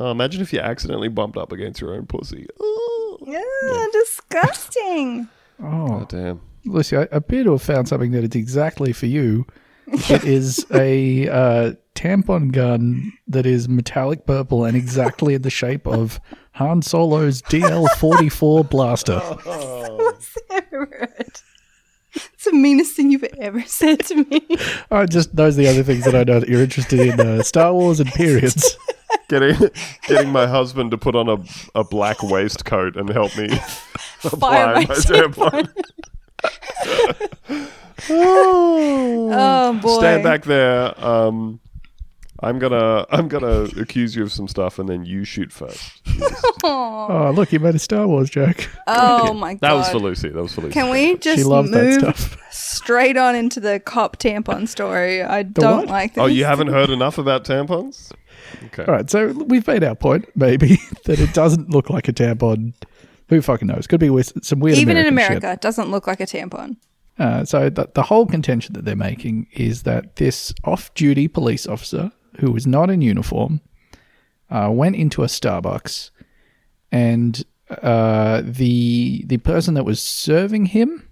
[0.00, 2.46] oh, imagine if you accidentally bumped up against your own pussy.
[2.58, 5.28] Oh, yeah, disgusting.
[5.62, 6.40] Oh, damn.
[6.64, 9.46] Lucy, I appear to have found something that is exactly for you.
[9.86, 16.18] It is a uh, tampon gun that is metallic purple and exactly the shape of
[16.52, 19.20] Han Solo's DL44 blaster.
[22.12, 24.44] It's the meanest thing you've ever said to me.
[24.90, 27.44] I just those are the other things that I know that you're interested in: uh,
[27.44, 28.76] Star Wars and periods.
[29.28, 29.70] Getting
[30.08, 31.36] getting my husband to put on a,
[31.78, 33.44] a black waistcoat and help me
[34.24, 35.68] apply Fire my my tampon.
[38.08, 39.98] Oh boy.
[39.98, 41.04] Stand back there.
[41.04, 41.60] Um,
[42.42, 46.02] I'm gonna I'm gonna accuse you of some stuff, and then you shoot first.
[46.62, 48.68] Oh, look, you made a Star Wars joke.
[48.86, 49.60] Oh my god.
[49.60, 50.28] That was for Lucy.
[50.28, 50.74] That was for Lucy.
[50.74, 52.36] Can we just She loves that move stuff.
[52.52, 55.22] straight on into the cop tampon story?
[55.22, 55.88] I don't what?
[55.88, 56.22] like this.
[56.22, 58.12] Oh, you haven't heard enough about tampons?
[58.66, 58.84] Okay.
[58.84, 62.74] All right, so we've made our point, maybe that it doesn't look like a tampon.
[63.30, 63.86] Who fucking knows?
[63.86, 64.76] Could be with some weird.
[64.76, 65.44] Even in American shit.
[65.44, 66.76] America, it doesn't look like a tampon.
[67.18, 72.12] Uh, so the, the whole contention that they're making is that this off-duty police officer
[72.38, 73.60] who was not in uniform
[74.50, 76.10] uh, went into a Starbucks,
[76.90, 77.44] and
[77.82, 81.08] uh, the the person that was serving him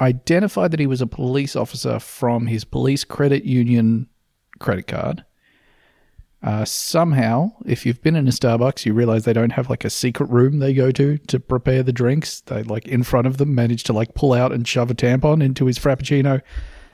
[0.00, 4.08] identified that he was a police officer from his police credit union
[4.58, 5.24] credit card.
[6.42, 9.90] Uh, somehow, if you've been in a Starbucks, you realize they don't have like a
[9.90, 12.40] secret room they go to to prepare the drinks.
[12.42, 15.42] They like in front of them manage to like pull out and shove a tampon
[15.42, 16.42] into his frappuccino.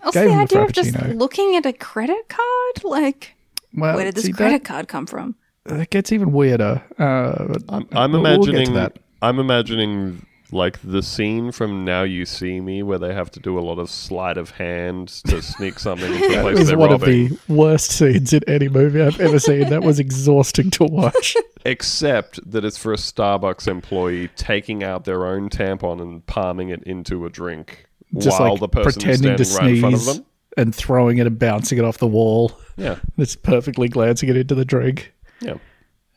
[0.05, 3.37] Also, the idea of just looking at a credit card, like,
[3.75, 5.37] Well, where did this see, credit card come from?
[5.65, 6.83] That, that gets even weirder.
[6.99, 8.99] Uh, but I'm, I'm we'll- we'll get to imagining that.
[9.23, 13.59] I'm imagining like the scene from Now You See Me where they have to do
[13.59, 16.91] a lot of sleight of hand to sneak something into the place was they're one
[16.91, 17.33] robbing.
[17.33, 19.71] of the worst scenes in any movie I've ever seen.
[19.71, 21.37] That was exhausting to watch.
[21.65, 26.83] Except that it's for a Starbucks employee taking out their own tampon and palming it
[26.83, 27.87] into a drink
[28.19, 30.27] Just while like the person pretending to standing right in front of sneeze them.
[30.57, 32.53] And throwing it and bouncing it off the wall.
[32.77, 35.13] Yeah, It's perfectly glancing it into the drink.
[35.41, 35.55] yeah.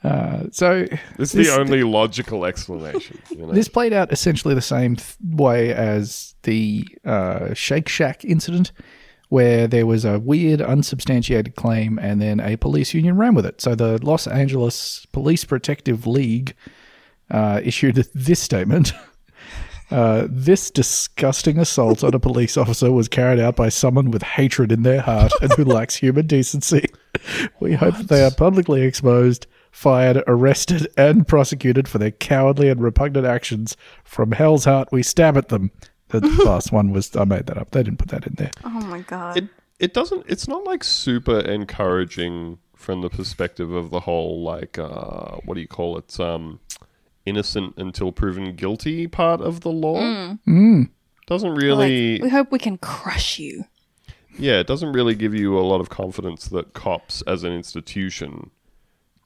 [0.03, 0.85] Uh, so
[1.17, 3.19] This is This- the only logical explanation.
[3.31, 3.51] You know?
[3.53, 8.71] This played out essentially the same th- way as the uh, Shake Shack incident,
[9.29, 13.59] where there was a weird, unsubstantiated claim, and then a police union ran with it.
[13.61, 16.53] So the Los Angeles Police Protective League
[17.31, 18.93] uh, issued this statement.
[19.91, 24.71] Uh, this disgusting assault on a police officer was carried out by someone with hatred
[24.71, 26.85] in their heart and who lacks human decency.
[27.59, 32.81] We hope that they are publicly exposed, fired, arrested, and prosecuted for their cowardly and
[32.81, 33.77] repugnant actions.
[34.03, 35.71] From hell's heart, we stab at them.
[36.09, 37.71] The last one was, I made that up.
[37.71, 38.51] They didn't put that in there.
[38.63, 39.37] Oh my god.
[39.37, 39.47] it
[39.79, 45.35] it doesn't it's not like super encouraging from the perspective of the whole like uh
[45.45, 46.59] what do you call it um
[47.25, 49.99] innocent until proven guilty part of the law
[50.47, 50.89] Mm.
[51.27, 53.65] doesn't Like, really we hope we can crush you.
[54.37, 58.51] yeah it doesn't really give you a lot of confidence that cops as an institution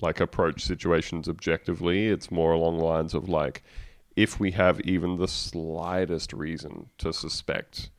[0.01, 3.63] like approach situations objectively it's more along the lines of like
[4.15, 7.89] if we have even the slightest reason to suspect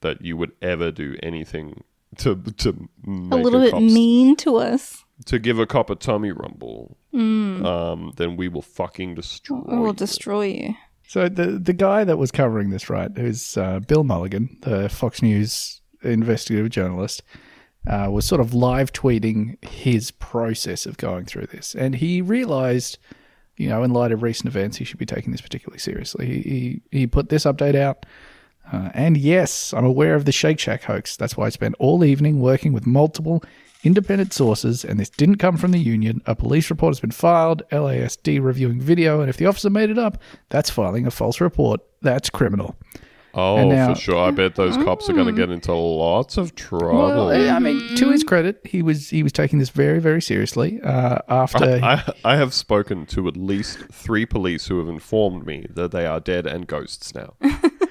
[0.00, 1.82] that you would ever do anything
[2.18, 5.04] to to make A little bit cop's- mean to us.
[5.26, 9.60] to give a cop a tummy rumble, um, then we will fucking destroy.
[9.66, 9.92] We will you.
[9.94, 10.74] destroy you.
[11.06, 15.22] So the the guy that was covering this, right, who's uh, Bill Mulligan, the Fox
[15.22, 17.22] News investigative journalist,
[17.86, 22.98] uh, was sort of live tweeting his process of going through this, and he realized,
[23.56, 26.26] you know, in light of recent events, he should be taking this particularly seriously.
[26.26, 26.40] He
[26.90, 28.06] he, he put this update out.
[28.72, 31.16] Uh, and yes, I'm aware of the Shake Shack hoax.
[31.16, 33.42] That's why I spent all evening working with multiple
[33.82, 36.22] independent sources, and this didn't come from the union.
[36.26, 39.98] A police report has been filed, LASD reviewing video, and if the officer made it
[39.98, 41.80] up, that's filing a false report.
[42.00, 42.76] That's criminal.
[43.36, 44.16] Oh, now- for sure.
[44.28, 47.26] I bet those cops are going to get into lots of trouble.
[47.26, 50.80] Well, I mean, to his credit, he was he was taking this very very seriously.
[50.80, 55.66] Uh, after I, I have spoken to at least three police who have informed me
[55.70, 57.34] that they are dead and ghosts now.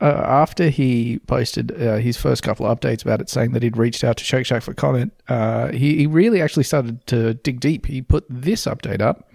[0.00, 3.76] uh, after he posted uh, his first couple of updates about it, saying that he'd
[3.76, 7.60] reached out to Shake Shack for comment, uh, he, he really actually started to dig
[7.60, 7.86] deep.
[7.86, 9.30] He put this update up.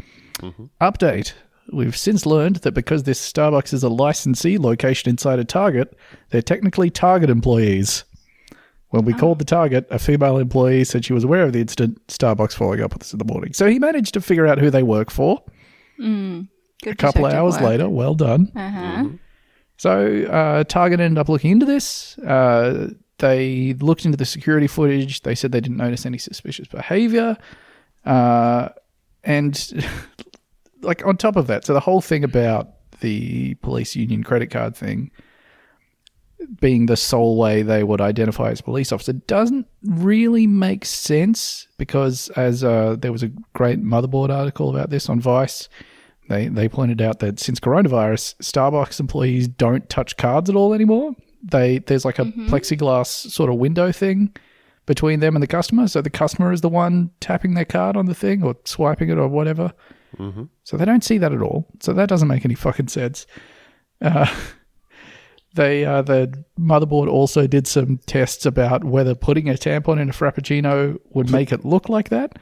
[0.82, 1.34] Update.
[1.72, 5.98] We've since learned that because this Starbucks is a licensee location inside a Target,
[6.30, 8.04] they're technically Target employees.
[8.90, 12.06] When we called the Target, a female employee said she was aware of the incident,
[12.08, 13.52] Starbucks following up with us in the morning.
[13.54, 15.44] So he managed to figure out who they work for.
[15.98, 16.48] Good
[16.86, 17.64] A couple of hours work.
[17.64, 18.52] later, well done.
[18.56, 19.08] Uh-huh.
[19.78, 22.18] So uh, Target ended up looking into this.
[22.20, 25.22] Uh, they looked into the security footage.
[25.22, 27.38] They said they didn't notice any suspicious behavior.
[28.06, 28.70] Uh,
[29.24, 29.86] and
[30.82, 32.70] like on top of that, so the whole thing about
[33.02, 35.12] the police union credit card thing
[36.60, 42.30] being the sole way they would identify as police officer doesn't really make sense because
[42.36, 45.70] as uh, there was a great motherboard article about this on Vice,
[46.28, 51.14] they they pointed out that since coronavirus, Starbucks employees don't touch cards at all anymore.
[51.44, 54.36] They there's like a plexiglass sort of window thing
[54.86, 58.06] between them and the customer, so the customer is the one tapping their card on
[58.06, 59.74] the thing or swiping it or whatever.
[60.64, 61.68] So they don't see that at all.
[61.82, 63.28] So that doesn't make any fucking sense.
[64.02, 64.34] Uh,
[65.56, 70.14] they uh, the motherboard also did some tests about whether putting a tampon in a
[70.14, 72.38] frappuccino would make it look like that.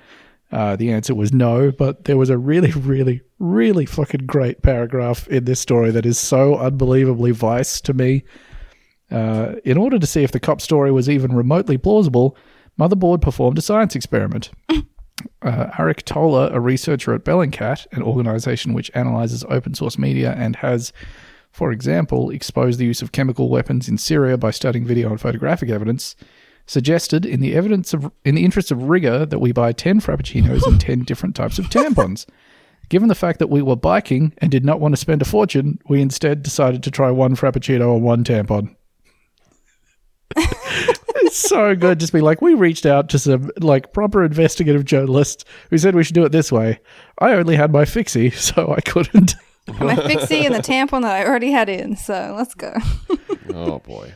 [0.54, 5.28] Uh, the answer was no, but there was a really, really, really fucking great paragraph
[5.28, 8.24] in this story that is so unbelievably vice to me.
[9.10, 12.38] Uh, in order to see if the cop story was even remotely plausible,
[12.80, 14.52] Motherboard performed a science experiment.
[15.44, 20.56] Uh, Aric Toler, a researcher at Bellingcat, an organization which analyzes open source media and
[20.58, 20.92] has,
[21.52, 25.70] for example, exposed the use of chemical weapons in Syria by studying video and photographic
[25.70, 26.16] evidence,
[26.66, 30.66] suggested, in the evidence of in the interest of rigor, that we buy ten frappuccinos
[30.66, 32.26] and ten different types of tampons.
[32.90, 35.80] Given the fact that we were biking and did not want to spend a fortune,
[35.88, 38.76] we instead decided to try one frappuccino and one tampon.
[40.36, 42.00] it's so good.
[42.00, 46.04] Just be like, we reached out to some like proper investigative journalists who said we
[46.04, 46.80] should do it this way.
[47.20, 49.34] I only had my fixie, so I couldn't.
[49.80, 51.96] My fixie and the tampon that I already had in.
[51.96, 52.74] So let's go.
[53.54, 54.14] Oh boy.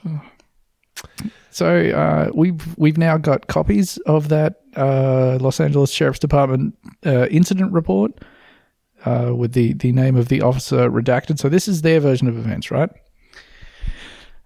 [1.58, 7.26] So uh, we've we've now got copies of that uh, Los Angeles Sheriff's Department uh,
[7.30, 8.12] incident report
[9.06, 11.40] uh, with the the name of the officer redacted.
[11.40, 12.92] So this is their version of events, right?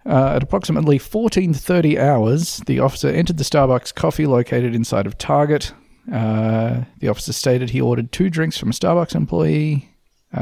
[0.06, 5.74] Uh, at approximately 14:30 hours, the officer entered the Starbucks coffee located inside of Target.
[6.10, 9.90] Uh, the officer stated he ordered two drinks from a Starbucks employee.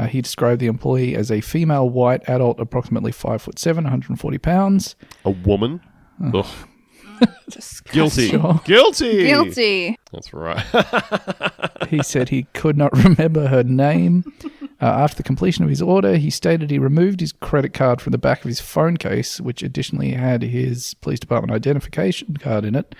[0.07, 4.95] He described the employee as a female white adult, approximately five foot seven, 140 pounds.
[5.25, 5.81] A woman?
[6.21, 6.45] Ugh.
[7.91, 8.29] Guilty.
[8.29, 8.59] Sure.
[8.63, 9.23] Guilty.
[9.25, 9.97] Guilty.
[10.11, 10.65] That's right.
[11.89, 14.23] he said he could not remember her name.
[14.81, 18.11] Uh, after the completion of his order, he stated he removed his credit card from
[18.11, 22.75] the back of his phone case, which additionally had his police department identification card in
[22.75, 22.95] it.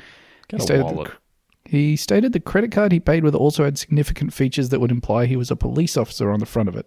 [0.47, 1.07] Get a stated wallet.
[1.07, 1.17] The,
[1.71, 5.25] he stated the credit card he paid with also had significant features that would imply
[5.25, 6.85] he was a police officer on the front of it.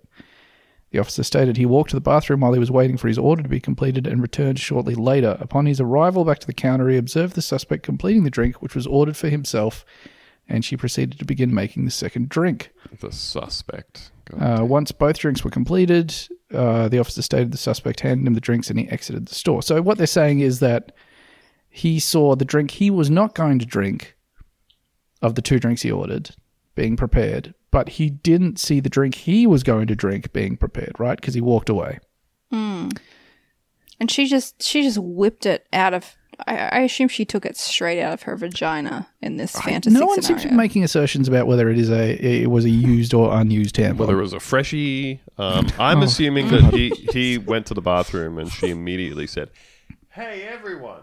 [0.95, 3.42] The officer stated he walked to the bathroom while he was waiting for his order
[3.42, 5.36] to be completed and returned shortly later.
[5.40, 8.76] Upon his arrival back to the counter, he observed the suspect completing the drink, which
[8.76, 9.84] was ordered for himself,
[10.49, 12.70] and she proceeded to begin making the second drink.
[13.01, 14.12] The suspect.
[14.38, 16.14] Uh, once both drinks were completed,
[16.53, 19.64] uh, the officer stated the suspect handed him the drinks and he exited the store.
[19.64, 20.92] So what they're saying is that
[21.70, 24.14] he saw the drink he was not going to drink
[25.20, 26.36] of the two drinks he ordered
[26.76, 30.93] being prepared, but he didn't see the drink he was going to drink being prepared,
[31.01, 31.20] right?
[31.20, 31.99] Because he walked away.
[33.99, 36.14] And she just she just whipped it out of.
[36.47, 40.07] I, I assume she took it straight out of her vagina in this fantasy no
[40.07, 43.12] one seems to be making assertions about whether it is a it was a used
[43.12, 43.97] or unused tampon.
[43.97, 48.39] Whether it was a freshie, um, I'm assuming that he, he went to the bathroom
[48.39, 49.51] and she immediately said,
[50.11, 51.03] "Hey everyone,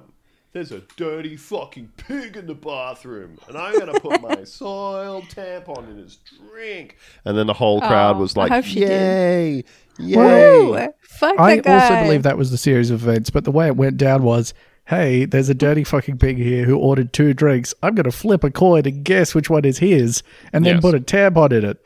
[0.54, 5.90] there's a dirty fucking pig in the bathroom, and I'm gonna put my soiled tampon
[5.90, 6.18] in his
[6.50, 9.64] drink." And then the whole crowd Oh, was I like, hope she "Yay,
[10.00, 10.88] yay!" Woo!
[11.02, 11.74] Fuck I that guy.
[11.90, 14.54] also believe that was the series of events, but the way it went down was,
[14.88, 17.74] hey, there's a dirty fucking pig here who ordered two drinks.
[17.84, 20.82] I'm going to flip a coin and guess which one is his, and then Yes.
[20.82, 21.86] put a tampon in it.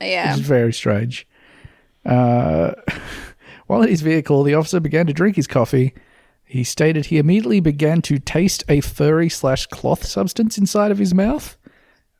[0.00, 0.30] Yeah.
[0.32, 1.26] Which is very strange.
[2.06, 2.72] Uh,
[3.66, 5.92] while in his vehicle, the officer began to drink his coffee.
[6.48, 11.12] He stated he immediately began to taste a furry slash cloth substance inside of his
[11.14, 11.56] mouth.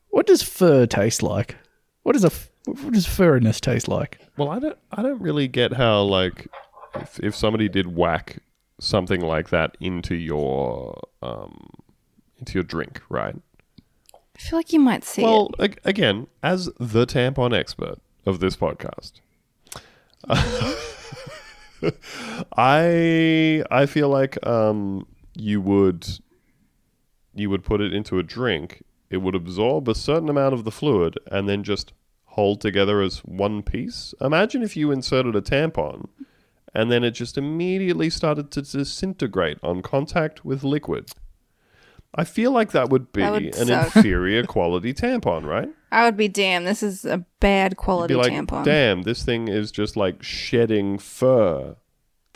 [0.09, 1.55] What does fur taste like?
[2.03, 4.19] What does a f- what does furriness taste like?
[4.37, 6.47] Well, I don't, I don't really get how like
[6.95, 8.37] if if somebody did whack
[8.79, 11.69] something like that into your um
[12.37, 13.35] into your drink, right?
[14.13, 18.55] I feel like you might see Well, ag- again, as the tampon expert of this
[18.55, 19.13] podcast,
[22.57, 26.07] I I feel like um, you would
[27.33, 28.83] you would put it into a drink.
[29.09, 31.93] It would absorb a certain amount of the fluid and then just
[32.25, 34.13] hold together as one piece.
[34.21, 36.07] Imagine if you inserted a tampon
[36.75, 41.09] and then it just immediately started to disintegrate on contact with liquid.
[42.13, 43.95] I feel like that would be That would an suck.
[43.95, 45.69] inferior quality tampon, right?
[45.91, 46.63] I would be damn.
[46.65, 48.63] This is a bad You'd quality be like, tampon.
[48.63, 51.75] damn, this thing is just like shedding fur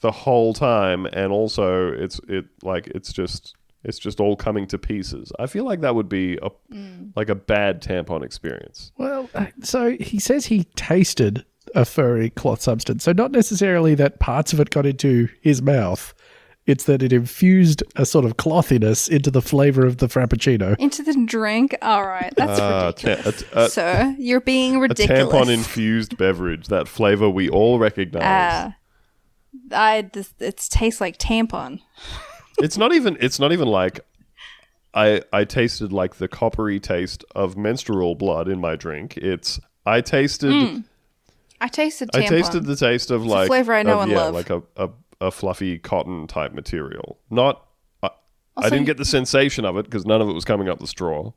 [0.01, 4.77] the whole time, and also it's it like it's just it's just all coming to
[4.77, 5.31] pieces.
[5.39, 7.11] I feel like that would be a Mm.
[7.15, 8.91] like a bad tampon experience.
[8.97, 11.45] Well, uh, so he says he tasted
[11.75, 13.03] a furry cloth substance.
[13.03, 16.13] So not necessarily that parts of it got into his mouth.
[16.66, 20.78] It's that it infused a sort of clothiness into the flavor of the frappuccino.
[20.80, 21.76] Into the drink.
[21.82, 23.43] All right, that's ta- ridiculous.
[23.53, 25.09] a, a, Sir, you're being ridiculous.
[25.09, 25.47] a ridiculous.
[25.49, 28.24] tampon infused beverage, that flavor we all recognize.
[28.24, 28.76] Ah,
[29.72, 31.80] I this it tastes like tampon.
[32.59, 33.99] it's not even it's not even like
[34.93, 39.18] I I tasted like the coppery taste of menstrual blood in my drink.
[39.18, 40.84] It's I tasted
[41.59, 42.24] I tasted tampon.
[42.24, 44.34] I tasted the taste of a like flavor I know of, and yeah, love.
[44.34, 44.89] like a, a
[45.24, 47.17] a fluffy cotton type material.
[47.30, 47.65] Not
[48.03, 48.09] I,
[48.57, 50.88] I didn't get the sensation of it because none of it was coming up the
[50.88, 51.32] straw.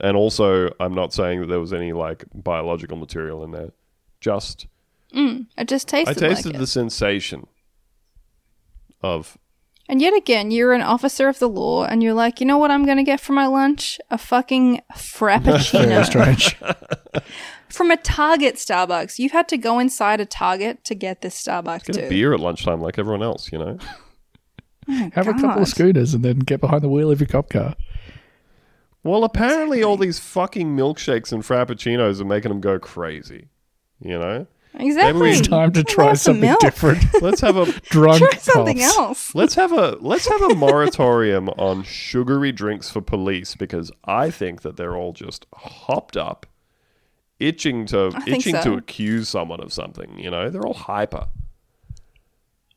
[0.00, 3.70] And also, I'm not saying that there was any like biological material in there.
[4.20, 4.66] Just
[5.14, 6.66] mm, I just tasted, I tasted like the it.
[6.66, 7.46] sensation
[9.00, 9.38] of
[9.88, 12.70] And yet again, you're an officer of the law, and you're like, you know what
[12.70, 14.00] I'm going to get for my lunch?
[14.10, 16.56] A fucking Very frappuccino strange.
[17.72, 19.18] from a Target Starbucks.
[19.18, 22.40] You've had to go inside a Target to get this Starbucks get a beer at
[22.40, 23.50] lunchtime like everyone else.
[23.52, 23.78] You know.
[24.88, 27.48] Oh have a couple of scooters and then get behind the wheel of your cop
[27.48, 27.76] car.
[29.04, 33.48] Well, apparently all these fucking milkshakes and frappuccinos are making them go crazy.
[34.00, 35.30] You know, Exactly.
[35.30, 36.60] It's Time to try some something milk.
[36.60, 37.04] different.
[37.22, 38.98] let's have a Drunk Try something cops.
[38.98, 39.34] else.
[39.34, 44.62] let's have a let's have a moratorium on sugary drinks for police because I think
[44.62, 46.46] that they're all just hopped up,
[47.42, 50.18] itching to I think itching to accuse someone of something.
[50.18, 51.26] You know, they're all hyper.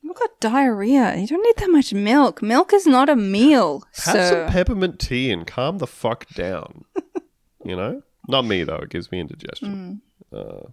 [0.02, 1.16] You've got diarrhea.
[1.18, 2.42] You don't need that much milk.
[2.42, 4.30] Milk is not a meal, Have sir.
[4.30, 6.86] some peppermint tea and calm the fuck down.
[7.66, 8.78] you know, not me though.
[8.78, 10.02] It gives me indigestion.
[10.32, 10.68] Uh,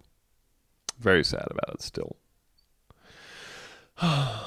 [0.99, 2.15] very sad about it still.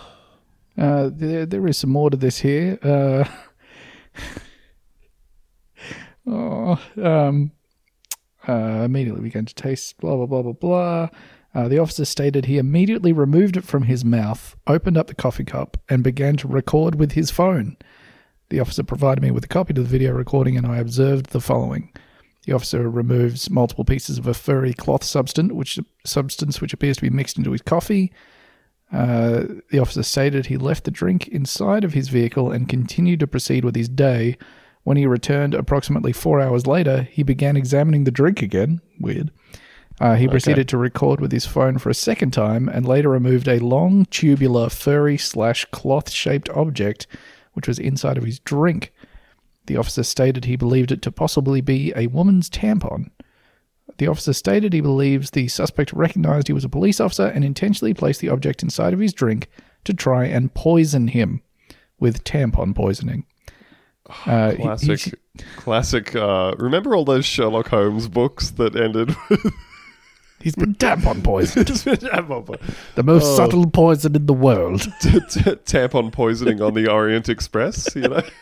[0.79, 2.79] Uh, there, there is some more to this here.
[2.83, 3.25] Uh,
[6.27, 7.51] oh, um,
[8.49, 11.09] uh, immediately began to taste blah, blah, blah, blah, blah.
[11.55, 15.45] Uh, the officer stated he immediately removed it from his mouth, opened up the coffee
[15.45, 17.77] cup, and began to record with his phone.
[18.51, 21.41] The officer provided me with a copy of the video recording, and I observed the
[21.41, 21.93] following.
[22.45, 27.03] The officer removes multiple pieces of a furry cloth substance, which substance which appears to
[27.03, 28.13] be mixed into his coffee.
[28.93, 33.27] Uh, the officer stated he left the drink inside of his vehicle and continued to
[33.27, 34.37] proceed with his day.
[34.87, 38.81] When he returned approximately four hours later, he began examining the drink again.
[39.01, 39.33] Weird.
[40.01, 43.49] Uh, he proceeded to record with his phone for a second time and later removed
[43.49, 47.09] a long, tubular, furry slash cloth shaped object
[47.55, 48.93] which was inside of his drink.
[49.67, 53.11] The officer stated he believed it to possibly be a woman's tampon.
[53.99, 57.93] The officer stated he believes the suspect recognized he was a police officer and intentionally
[57.93, 59.51] placed the object inside of his drink
[59.83, 61.43] to try and poison him
[61.99, 63.27] with tampon poisoning.
[64.27, 65.15] Uh, he- Classic, he's-
[65.57, 66.15] classic.
[66.17, 69.53] Uh, remember all those Sherlock Holmes books that ended with
[70.41, 71.67] he's been tampon poisoned.
[71.67, 72.61] tampon
[72.95, 73.37] The most Oh.
[73.37, 74.81] subtle poison in the world.
[75.67, 77.95] tampon poisoning on the Orient Express.
[77.97, 78.23] You know,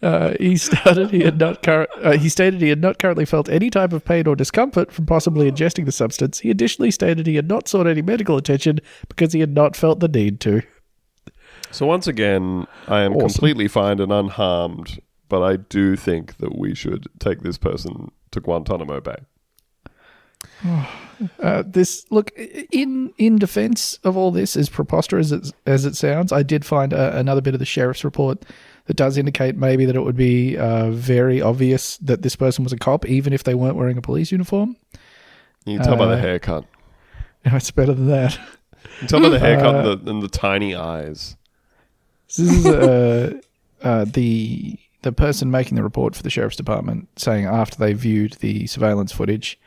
[0.00, 3.48] Uh, he started he had not cur- uh, he stated he had not currently felt
[3.48, 6.38] any type of pain or discomfort from possibly ingesting the substance.
[6.38, 8.78] He additionally stated he had not sought any medical attention
[9.08, 10.62] because he had not felt the need to.
[11.70, 13.28] So once again, I am Awesome.
[13.28, 18.40] completely fine and unharmed, but I do think that we should take this person to
[18.40, 19.16] Guantanamo Bay.
[21.40, 22.30] Uh, this look
[22.70, 26.94] in in defense of all this, as preposterous as, as it sounds, I did find
[26.94, 28.44] uh, another bit of the sheriff's report
[28.84, 32.72] that does indicate maybe that it would be uh, very obvious that this person was
[32.72, 34.76] a cop, even if they weren't wearing a police uniform.
[35.66, 36.64] You can tell by Uh, the haircut.
[37.44, 38.38] You know, it's better than that.
[38.38, 41.36] You can tell by the haircut uh, and, the, and the tiny eyes.
[42.28, 43.32] This is uh,
[43.82, 48.34] uh, the the person making the report for the sheriff's department saying after they viewed
[48.40, 49.58] the surveillance footage,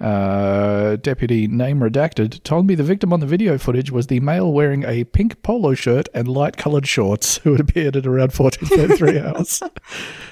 [0.00, 4.52] Uh, deputy name redacted told me the victim on the video footage was the male
[4.52, 9.22] wearing a pink polo shirt and light coloured shorts who had appeared at around 14.33
[9.36, 9.62] hours.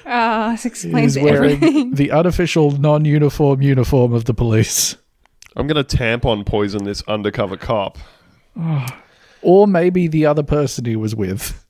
[0.05, 1.95] Ah, this explains He's wearing everything.
[1.95, 4.97] the unofficial non uniform uniform of the police.
[5.55, 7.97] I'm going to tampon poison this undercover cop.
[9.41, 11.65] Or maybe the other person he was with.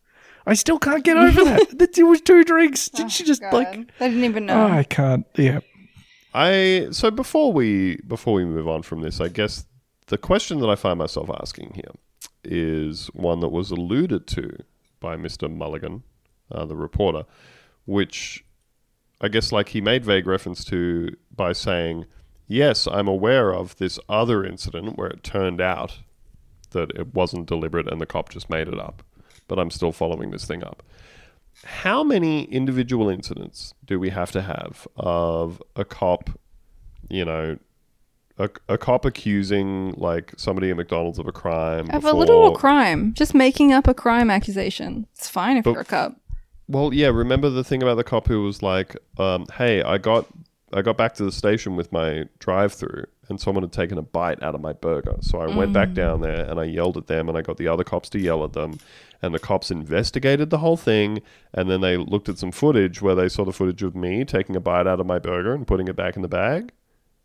[0.46, 1.68] I still can't get over that.
[1.78, 2.90] That It was two drinks.
[2.90, 3.98] Did she just God, like.
[4.00, 4.74] they didn't even Oh, know.
[4.74, 5.26] I can't.
[5.38, 5.60] Yeah.
[6.34, 9.66] I so before we before we move on from this, I guess
[10.08, 11.92] the question that I find myself asking here
[12.44, 14.58] is one that was alluded to
[15.00, 15.54] by Mr.
[15.54, 16.04] Mulligan,
[16.52, 17.24] uh, the reporter,
[17.86, 18.44] which
[19.20, 22.06] I guess like he made vague reference to by saying,
[22.48, 26.00] "Yes, I'm aware of this other incident where it turned out
[26.72, 29.04] that it wasn't deliberate and the cop just made it up,
[29.48, 30.84] but I'm still following this thing up."
[31.64, 36.30] How many individual incidents do we have to have of a cop,
[37.10, 37.58] you know,
[38.40, 41.86] a, a cop accusing like somebody at McDonald's of a crime?
[41.90, 45.06] Of a before- little crime, just making up a crime accusation.
[45.14, 46.16] It's fine if But- you're a cop.
[46.68, 47.08] Well, yeah.
[47.10, 50.26] Remember the thing about the cop who was like, um, "Hey, I got
[50.74, 54.42] I got back to the station with my drive-through, and someone had taken a bite
[54.44, 55.16] out of my burger.
[55.22, 55.94] So I went back mm.
[55.94, 58.44] down there and I yelled at them, and I got the other cops to yell
[58.44, 58.80] at them,
[59.22, 61.22] and the cops investigated the whole thing,
[61.54, 64.56] and then they looked at some footage where they saw the footage of me taking
[64.56, 66.72] a bite out of my burger and putting it back in the bag."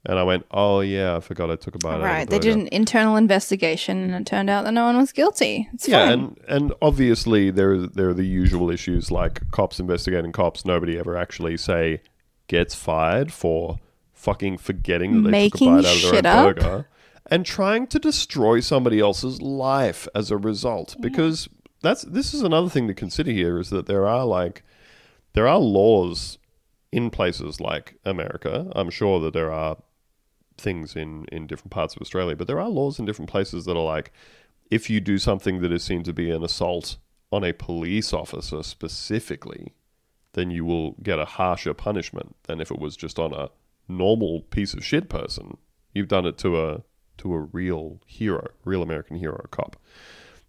[0.09, 2.31] And I went, "Oh yeah, I forgot I took a bite out of Right.
[2.31, 5.69] the They did an internal investigation and it turned out that no one was guilty.
[5.73, 6.13] It's yeah, fine.
[6.13, 10.65] and and obviously there are there are the usual issues like cops investigating cops.
[10.65, 12.03] Nobody ever actually say
[12.47, 13.79] gets fired for
[14.13, 16.57] fucking forgetting that they Making took a bite out of their shit own up?
[16.57, 16.89] burger
[17.31, 20.97] and trying to destroy somebody else's life as a result.
[21.01, 21.49] Because
[21.83, 24.63] that's this is another thing to consider here is that there are like
[25.35, 26.39] there are laws
[26.93, 28.71] in places like America.
[28.75, 29.77] I'm sure that there are
[30.57, 33.77] things in in different parts of Australia, but there are laws in different places that
[33.77, 34.13] are like
[34.71, 36.97] if you do something that is seen to be an assault
[37.31, 39.73] on a police officer specifically,
[40.37, 43.49] then you will get a harsher punishment than if it was just on a
[43.89, 45.57] normal piece of shit person.
[45.95, 46.83] You've done it to a
[47.19, 49.77] to a real hero, real American hero cop.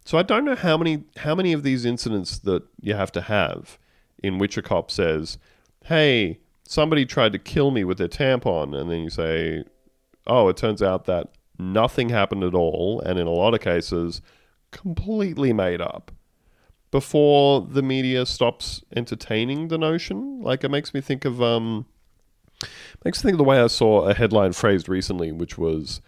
[0.04, 3.22] So I don't know how many how many of these incidents that you have to
[3.22, 3.78] have
[4.22, 5.38] in which a cop says,
[5.86, 9.64] "Hey, somebody tried to kill me with their tampon," and then you say,
[10.26, 14.20] "Oh, it turns out that nothing happened at all," and in a lot of cases,
[14.70, 16.12] completely made up.
[16.90, 21.84] Before the media stops entertaining the notion, like it makes me think of um,
[23.04, 26.00] makes me think of the way I saw a headline phrased recently, which was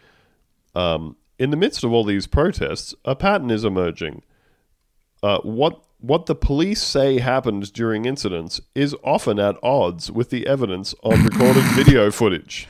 [0.75, 4.23] um, in the midst of all these protests, a pattern is emerging.
[5.23, 10.47] Uh, what what the police say happened during incidents is often at odds with the
[10.47, 12.67] evidence on recorded video footage.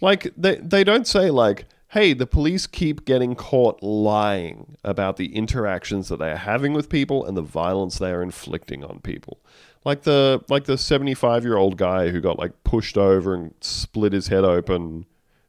[0.00, 5.36] Like they they don't say like, hey, the police keep getting caught lying about the
[5.36, 9.38] interactions that they are having with people and the violence they are inflicting on people.
[9.84, 14.42] Like the like the 75-year-old guy who got like pushed over and split his head
[14.42, 15.04] open,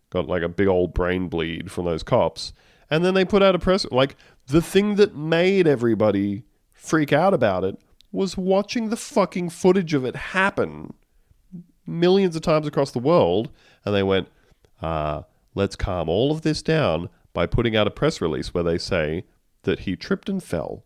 [0.09, 2.51] got like a big old brain bleed from those cops.
[2.89, 4.17] And then they put out a press like
[4.47, 6.43] the thing that made everybody
[6.73, 7.79] freak out about it
[8.11, 10.93] was watching the fucking footage of it happen
[11.87, 13.49] millions of times across the world,
[13.85, 14.27] and they went,
[14.81, 15.21] uh,
[15.55, 19.25] let's calm all of this down by putting out a press release where they say
[19.63, 20.83] that he tripped and fell.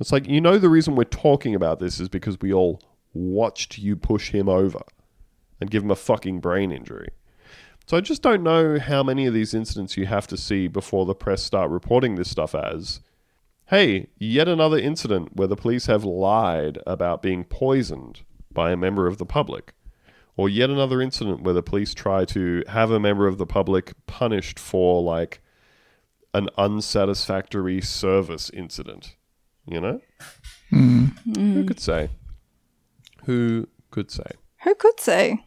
[0.00, 2.80] It's like, you know, the reason we're talking about this is because we all
[3.14, 4.82] watched you push him over
[5.60, 7.08] and give him a fucking brain injury.
[7.86, 11.04] So I just don't know how many of these incidents you have to see before
[11.04, 13.00] the press start reporting this stuff as,
[13.66, 18.22] hey, yet another incident where the police have lied about being poisoned
[18.52, 19.74] by a member of the public.
[20.36, 23.92] Or yet another incident where the police try to have a member of the public
[24.06, 25.42] punished for like
[26.32, 29.16] an unsatisfactory service incident.
[29.66, 30.00] You know?
[30.70, 31.04] Hmm.
[31.04, 31.54] Hmm.
[31.54, 32.08] Who could say?
[33.24, 34.24] Who could say?
[34.64, 35.44] Who could say?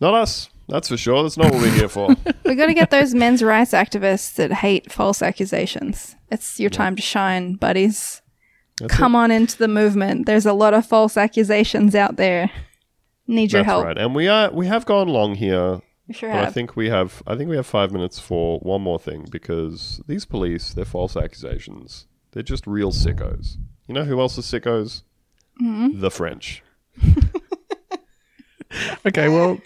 [0.00, 0.50] Not us.
[0.68, 1.22] That's for sure.
[1.22, 2.14] That's not what we're here for.
[2.44, 6.14] We got to get those men's rights activists that hate false accusations.
[6.30, 8.22] It's your time to shine, buddies.
[8.78, 10.26] That's Come on into the movement.
[10.26, 12.50] There's a lot of false accusations out there.
[13.26, 13.84] Need your That's help.
[13.84, 13.98] right.
[13.98, 17.22] And we are we have gone long here We sure But I think we have
[17.26, 21.16] I think we have five minutes for one more thing because these police, they're false
[21.16, 22.06] accusations.
[22.32, 23.56] They're just real sickos.
[23.88, 25.02] You know who else is sickos?
[25.60, 26.00] Mm-hmm.
[26.00, 26.62] The French.
[29.06, 29.58] Okay, well,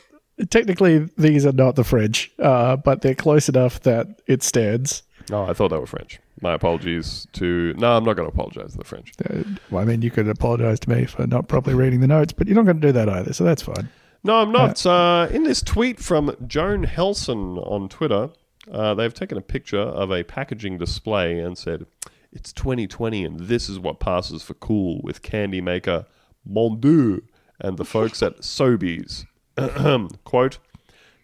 [0.50, 5.02] technically these are not the French, uh, but they're close enough that it stands.
[5.32, 6.20] Oh, I thought they were French.
[6.42, 9.12] My apologies to No, I'm not gonna apologize to the French.
[9.28, 12.32] Uh, well, I mean, you could apologize to me for not properly reading the notes,
[12.32, 13.88] but you're not going to do that either, so that's fine.
[14.22, 14.84] No, I'm not.
[14.84, 18.30] Uh, in this tweet from Joan Helson on Twitter,
[18.70, 21.86] uh, they've taken a picture of a packaging display and said,
[22.32, 26.06] It's 2020 and this is what passes for cool with candy maker
[26.44, 27.22] Mon Dieu
[27.58, 29.24] and the folks at Sobeys.
[30.24, 30.58] Quote,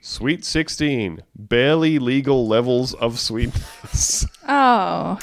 [0.01, 4.27] Sweet 16, barely legal levels of sweetness.
[4.48, 5.18] Oh.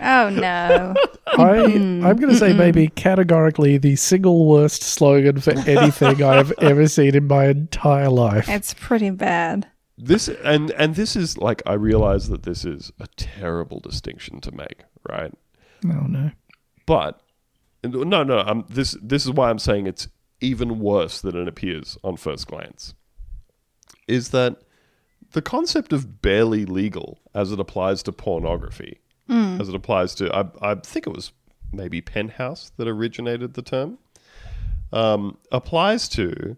[0.00, 0.94] Oh no.
[1.26, 6.52] I, I'm going to say maybe categorically the single worst slogan for anything I have
[6.58, 8.48] ever seen in my entire life.
[8.48, 9.66] It's pretty bad.
[9.96, 14.52] This and and this is like I realize that this is a terrible distinction to
[14.52, 15.32] make, right?
[15.84, 16.30] Oh no.
[16.86, 17.20] But
[17.82, 20.06] no, no, um, this this is why I'm saying it's
[20.40, 22.94] even worse than it appears on first glance.
[24.08, 24.62] Is that
[25.32, 28.98] the concept of barely legal as it applies to pornography,
[29.60, 31.32] as it applies to I, I think it was
[31.72, 33.98] maybe Penthouse that originated the term,
[34.92, 36.56] um, applies to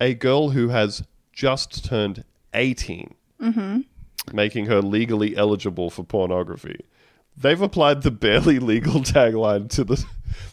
[0.00, 3.14] a girl who has just turned 18,
[4.32, 6.84] making her legally eligible for pornography.
[7.36, 10.04] They've applied the barely legal tagline to the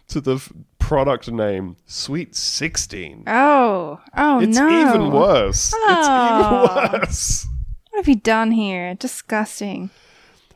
[0.10, 0.42] to the
[0.80, 3.24] product name Sweet 16.
[3.28, 4.00] Oh.
[4.16, 4.70] Oh It's no.
[4.90, 5.74] even worse.
[5.76, 6.70] Oh.
[6.70, 7.48] It's even worse.
[7.92, 8.96] What have you done here?
[8.96, 9.90] Disgusting.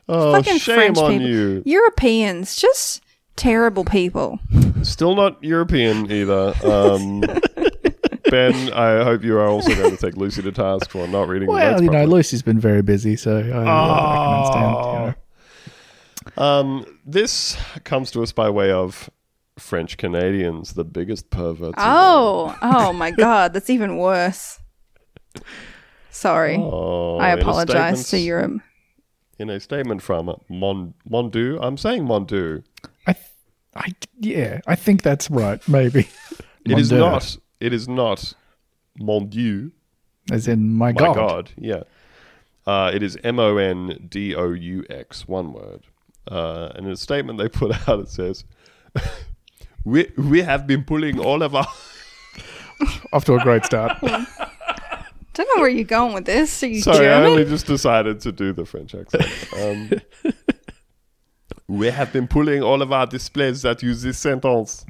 [0.08, 1.26] Oh, Fucking shame French on people.
[1.28, 1.62] you.
[1.66, 3.02] Europeans, just
[3.36, 4.38] terrible people.
[4.82, 6.54] Still not European either.
[6.64, 7.20] Um,
[8.30, 11.46] ben, I hope you are also going to take Lucy to task for not reading
[11.48, 12.12] the Well, notes you know, properly.
[12.14, 13.54] Lucy's been very busy, so I, I can
[14.34, 14.74] understand.
[14.74, 15.14] you know.
[16.36, 19.10] Um, this comes to us by way of
[19.58, 21.76] French Canadians, the biggest perverts.
[21.76, 22.56] in the world.
[22.62, 22.88] Oh.
[22.88, 24.58] Oh my god, that's even worse.
[26.10, 26.56] Sorry.
[26.58, 28.60] Oh, I apologize to statement- Europe.
[29.38, 32.62] In a statement from Mon Mondoux, I'm saying Mondoux.
[33.06, 33.26] I, th-
[33.74, 35.60] I, yeah, I think that's right.
[35.66, 36.08] Maybe
[36.64, 37.36] It is not.
[37.58, 38.34] It is not
[38.98, 39.72] Mon Dieu.
[40.30, 41.14] as in my, My God.
[41.16, 41.50] God.
[41.56, 41.82] Yeah.
[42.66, 45.82] Uh, it is M O N D O U X, one word.
[46.30, 48.44] Uh, and in a statement they put out, it says,
[49.84, 51.66] "We we have been pulling all of our."
[53.12, 53.98] Off to a great start.
[55.34, 56.62] Don't know where you're going with this.
[56.62, 59.24] Are you Sorry, I only just decided to do the French accent.
[59.58, 59.90] Um,
[61.68, 64.84] we have been pulling all of our displays that use this sentence.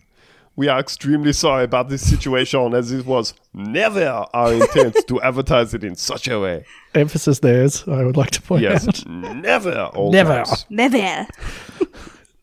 [0.55, 5.73] We are extremely sorry about this situation, as it was never our intent to advertise
[5.73, 6.67] it in such a way.
[6.95, 7.89] Emphasis there's.
[7.89, 9.07] I would like to point Yes, out.
[9.07, 9.91] never.
[9.97, 10.45] Never.
[10.45, 10.67] caps.
[10.69, 11.27] Never.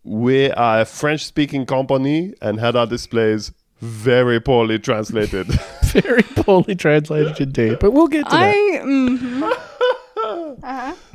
[0.04, 5.48] We are a French speaking company and had our displays very poorly translated.
[5.90, 8.52] Very poorly translated indeed, but we'll get to I.
[8.52, 8.84] that.
[8.86, 9.52] mhm.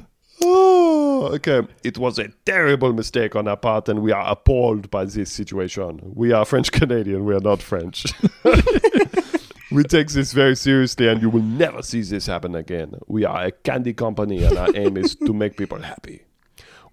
[0.44, 1.62] oh, okay.
[1.82, 6.00] It was a terrible mistake on our part, and we are appalled by this situation.
[6.02, 8.04] We are French Canadian, we are not French.
[9.70, 12.94] we take this very seriously, and you will never see this happen again.
[13.06, 16.24] We are a candy company, and our aim is to make people happy.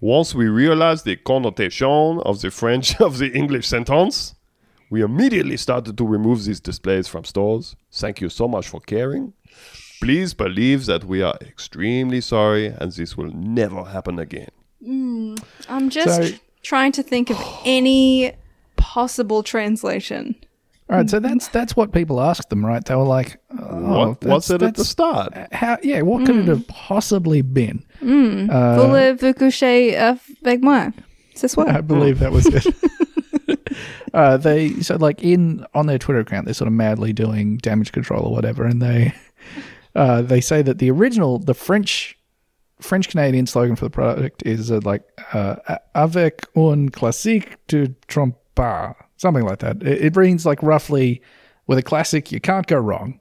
[0.00, 4.34] Once we realized the connotation of the French of the English sentence,
[4.90, 7.76] we immediately started to remove these displays from stores.
[7.92, 9.32] Thank you so much for caring.
[10.02, 14.50] Please believe that we are extremely sorry and this will never happen again.
[14.84, 15.36] Hmm,
[15.68, 18.32] I'm just So- trying to think of any
[18.74, 20.34] possible translation.
[20.90, 22.84] All right, so that's that's what people asked them, right?
[22.84, 25.36] They were like, oh, what that's- was it at the start?
[25.36, 25.78] Uh, how?
[25.84, 26.48] Yeah, what could it hmm.
[26.48, 27.84] have possibly been?
[28.00, 28.50] Hmm.
[28.50, 30.90] Uh, Voulez-vous coucher avec moi?
[31.36, 31.64] C'est ça.
[31.68, 32.66] I believe that was it.
[34.14, 37.92] uh, they so like in on their Twitter account, they're sort of madly doing damage
[37.92, 39.14] control or whatever, and they
[39.94, 42.18] uh, they say that the original, the French
[42.80, 45.02] French Canadian slogan for the product is uh, like
[45.32, 45.56] uh,
[45.94, 48.36] "avec un classique tu trompes
[49.16, 49.82] something like that.
[49.82, 51.22] It, it means like roughly,
[51.66, 53.20] with a classic, you can't go wrong.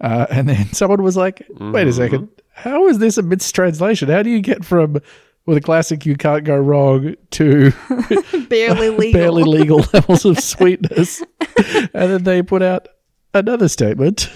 [0.00, 4.08] Uh, and then someone was like, "Wait a second, how is this a mistranslation?
[4.08, 4.98] How do you get from
[5.46, 7.72] with a classic you can't go wrong to
[8.48, 9.12] Barely legal.
[9.20, 11.22] barely legal levels of sweetness?"
[11.58, 12.86] and then they put out
[13.34, 14.30] another statement.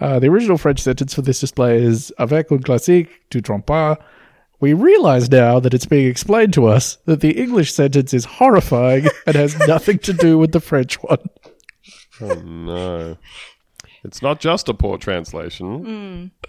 [0.00, 3.96] Uh, the original French sentence for this display is "Avec un classique, tu trompes pas."
[4.60, 9.06] We realize now that it's being explained to us that the English sentence is horrifying
[9.26, 11.18] and has nothing to do with the French one.
[12.20, 13.18] Oh no.
[14.04, 16.30] It's not just a poor translation.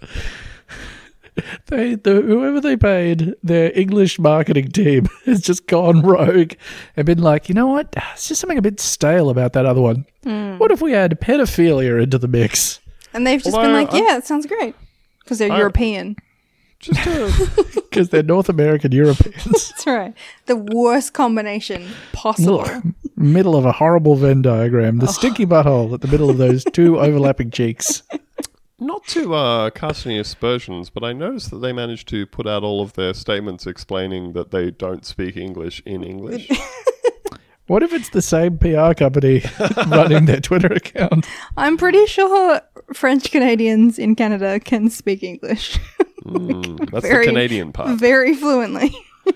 [1.66, 6.52] They, the, whoever they paid, their English marketing team has just gone rogue
[6.96, 7.94] and been like, you know what?
[8.14, 10.06] It's just something a bit stale about that other one.
[10.58, 12.80] What if we add pedophilia into the mix?
[13.16, 14.74] And they've just Although been like, I- yeah, it sounds great.
[15.20, 16.16] Because they're I- European.
[16.78, 17.02] Just
[17.74, 19.44] Because they're North American Europeans.
[19.46, 20.12] That's right.
[20.44, 22.60] The worst combination possible.
[22.60, 22.82] Ugh.
[23.16, 24.98] middle of a horrible Venn diagram.
[24.98, 28.02] The stinky butthole at the middle of those two overlapping cheeks.
[28.78, 32.62] Not to uh, cast any aspersions, but I noticed that they managed to put out
[32.62, 36.50] all of their statements explaining that they don't speak English in English.
[37.66, 39.42] What if it's the same PR company
[39.88, 41.26] running their Twitter account?
[41.56, 42.60] I'm pretty sure
[42.94, 45.78] French Canadians in Canada can speak English
[46.26, 47.98] Mm, that's Very- the Canadian part.
[48.00, 48.94] very fluently.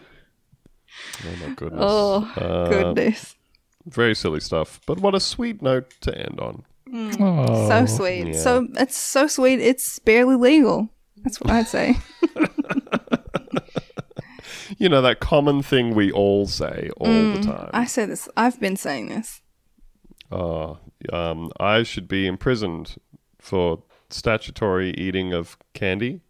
[1.22, 1.80] Oh my goodness.
[1.84, 3.36] Oh, Uh, goodness.
[3.86, 4.80] Very silly stuff.
[4.86, 6.64] But what a sweet note to end on.
[7.20, 8.28] Oh, so sweet.
[8.28, 8.32] yeah.
[8.40, 9.60] So it's so sweet.
[9.60, 10.88] It's barely legal.
[11.22, 11.96] That's what I'd say.
[14.78, 17.70] You know, that common thing we all say all the time.
[17.72, 18.28] I say this.
[18.36, 19.40] I've been saying this.
[20.32, 20.78] Oh,
[21.12, 22.96] um, I should be imprisoned
[23.38, 26.20] for statutory eating of candy.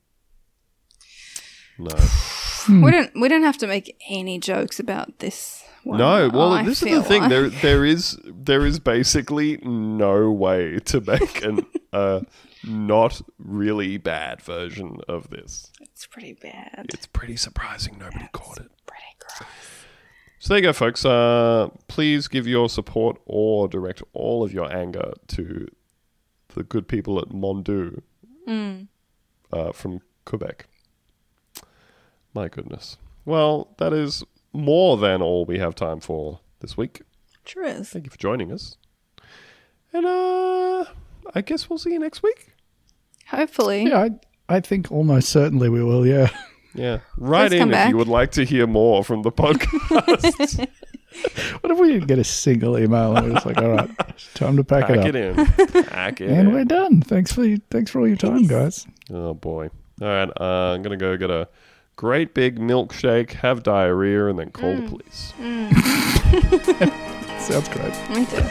[1.78, 1.94] No,
[2.68, 3.10] We don't.
[3.20, 5.64] We don't have to make any jokes about this.
[5.82, 5.98] One.
[5.98, 6.28] no.
[6.32, 7.22] Well, I this is the thing.
[7.22, 12.20] like- There, there is, there is basically no way to make an uh,
[12.64, 15.70] not really bad version of this.
[15.80, 16.86] It's pretty bad.
[16.92, 18.70] It's pretty surprising nobody caught it.
[18.86, 19.48] Pretty gross.
[20.38, 21.04] So there you go, folks.
[21.04, 25.68] Uh, please give your support or direct all of your anger to
[26.54, 28.02] the good people at Mondoux
[29.52, 30.66] uh, from Quebec.
[32.32, 32.96] My goodness.
[33.24, 37.02] Well, that is more than all we have time for this week.
[37.44, 37.90] Sure is.
[37.90, 38.76] Thank you for joining us.
[39.92, 40.84] And uh,
[41.34, 42.52] I guess we'll see you next week.
[43.28, 43.84] Hopefully.
[43.88, 44.08] Yeah,
[44.48, 46.30] I, I think almost certainly we will, yeah.
[46.74, 46.98] Yeah.
[47.16, 47.90] Write Please in if back.
[47.90, 50.66] you would like to hear more from the podcast.
[51.60, 53.90] What if we didn't get a single email and we're just like, all right,
[54.34, 55.06] time to pack, Pack it up.
[55.08, 55.16] it
[55.74, 55.84] in.
[55.86, 56.54] Pack it And in.
[56.54, 57.02] we're done.
[57.02, 58.86] Thanks for thanks for all your time, guys.
[59.12, 59.70] Oh boy.
[60.00, 61.48] All right, uh, I'm gonna go get a
[61.96, 65.32] great big milkshake, have diarrhea, and then call the police.
[67.44, 67.92] Sounds great.
[68.10, 68.42] Me too.